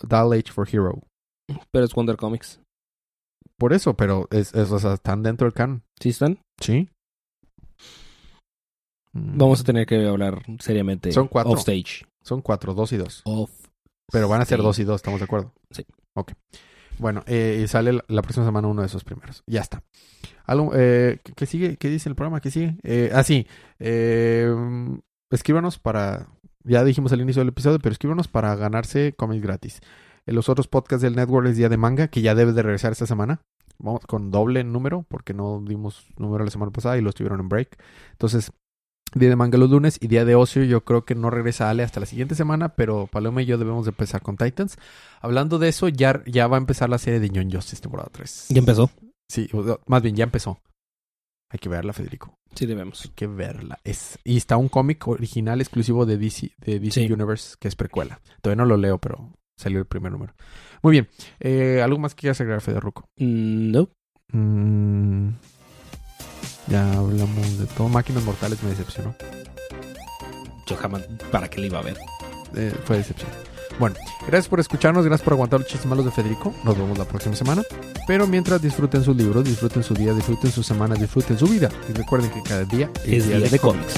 [0.03, 1.01] Dial H for Hero.
[1.71, 2.61] Pero es Wonder Comics.
[3.57, 5.83] Por eso, pero es, es- o sea, están dentro del canon.
[6.01, 6.39] ¿Sí están?
[6.61, 6.89] Sí.
[9.13, 11.13] Mm, Vamos a tener que hablar seriamente.
[11.13, 11.53] Son cuatro.
[11.53, 12.07] Off stage.
[12.23, 13.23] Son cuatro, dos y dos.
[13.25, 13.51] Off.
[14.13, 14.67] Pero van a ser stage.
[14.67, 15.53] dos y dos, ¿estamos de acuerdo?
[15.71, 15.87] Sí.
[16.15, 16.33] Ok.
[17.01, 19.43] Bueno, eh, sale la, próxima semana uno de esos primeros.
[19.47, 19.83] Ya está.
[20.45, 21.79] Algo, eh, ¿qué, sigue?
[21.79, 22.41] ¿Qué dice el programa?
[22.43, 22.77] ¿Qué sigue?
[22.83, 23.47] Eh, ah, sí.
[23.79, 24.55] Eh,
[25.31, 26.29] escríbanos para...
[26.63, 29.81] Ya dijimos al inicio del episodio, pero escríbanos para ganarse cómics gratis.
[30.27, 32.93] En los otros podcasts del network es Día de Manga, que ya debe de regresar
[32.93, 33.41] esta semana.
[33.79, 37.49] Vamos con doble número, porque no dimos número la semana pasada y lo estuvieron en
[37.49, 37.79] break.
[38.13, 38.53] Entonces,
[39.15, 41.83] Día de Manga los lunes y Día de Ocio yo creo que no regresa Ale
[41.83, 44.77] hasta la siguiente semana, pero Paloma y yo debemos de empezar con Titans.
[45.21, 48.47] Hablando de eso, ya, ya va a empezar la serie de Young Justice temporada 3.
[48.51, 48.91] ¿Ya empezó?
[49.29, 49.49] Sí,
[49.87, 50.61] más bien ya empezó.
[51.53, 52.35] Hay que verla, Federico.
[52.55, 53.05] Sí, debemos.
[53.05, 53.79] Hay que verla.
[53.83, 57.13] Es, y está un cómic original exclusivo de DC, de DC Sí.
[57.13, 58.21] Universe que es precuela.
[58.41, 60.35] Todavía no lo leo, pero salió el primer número.
[60.83, 61.09] Muy bien.
[61.41, 63.05] Eh, ¿Algo más que quieras agregar, Federico?
[63.17, 63.89] Mm, No.
[64.33, 65.31] Mm,
[66.71, 67.89] ya hablamos de todo.
[67.89, 69.15] Máquinas Mortales me decepcionó.
[70.67, 71.03] Yo jamás.
[71.31, 71.99] ¿Para qué le iba a ver?
[72.55, 73.31] Eh, fue decepción.
[73.79, 73.97] Bueno,
[74.27, 76.55] gracias por escucharnos, gracias por aguantar los chistes malos de Federico.
[76.65, 77.63] Nos vemos la próxima semana.
[78.07, 81.69] Pero mientras disfruten sus libros, disfruten su día, disfruten su semana, disfruten su vida.
[81.89, 83.95] Y recuerden que cada día Es día de cómics.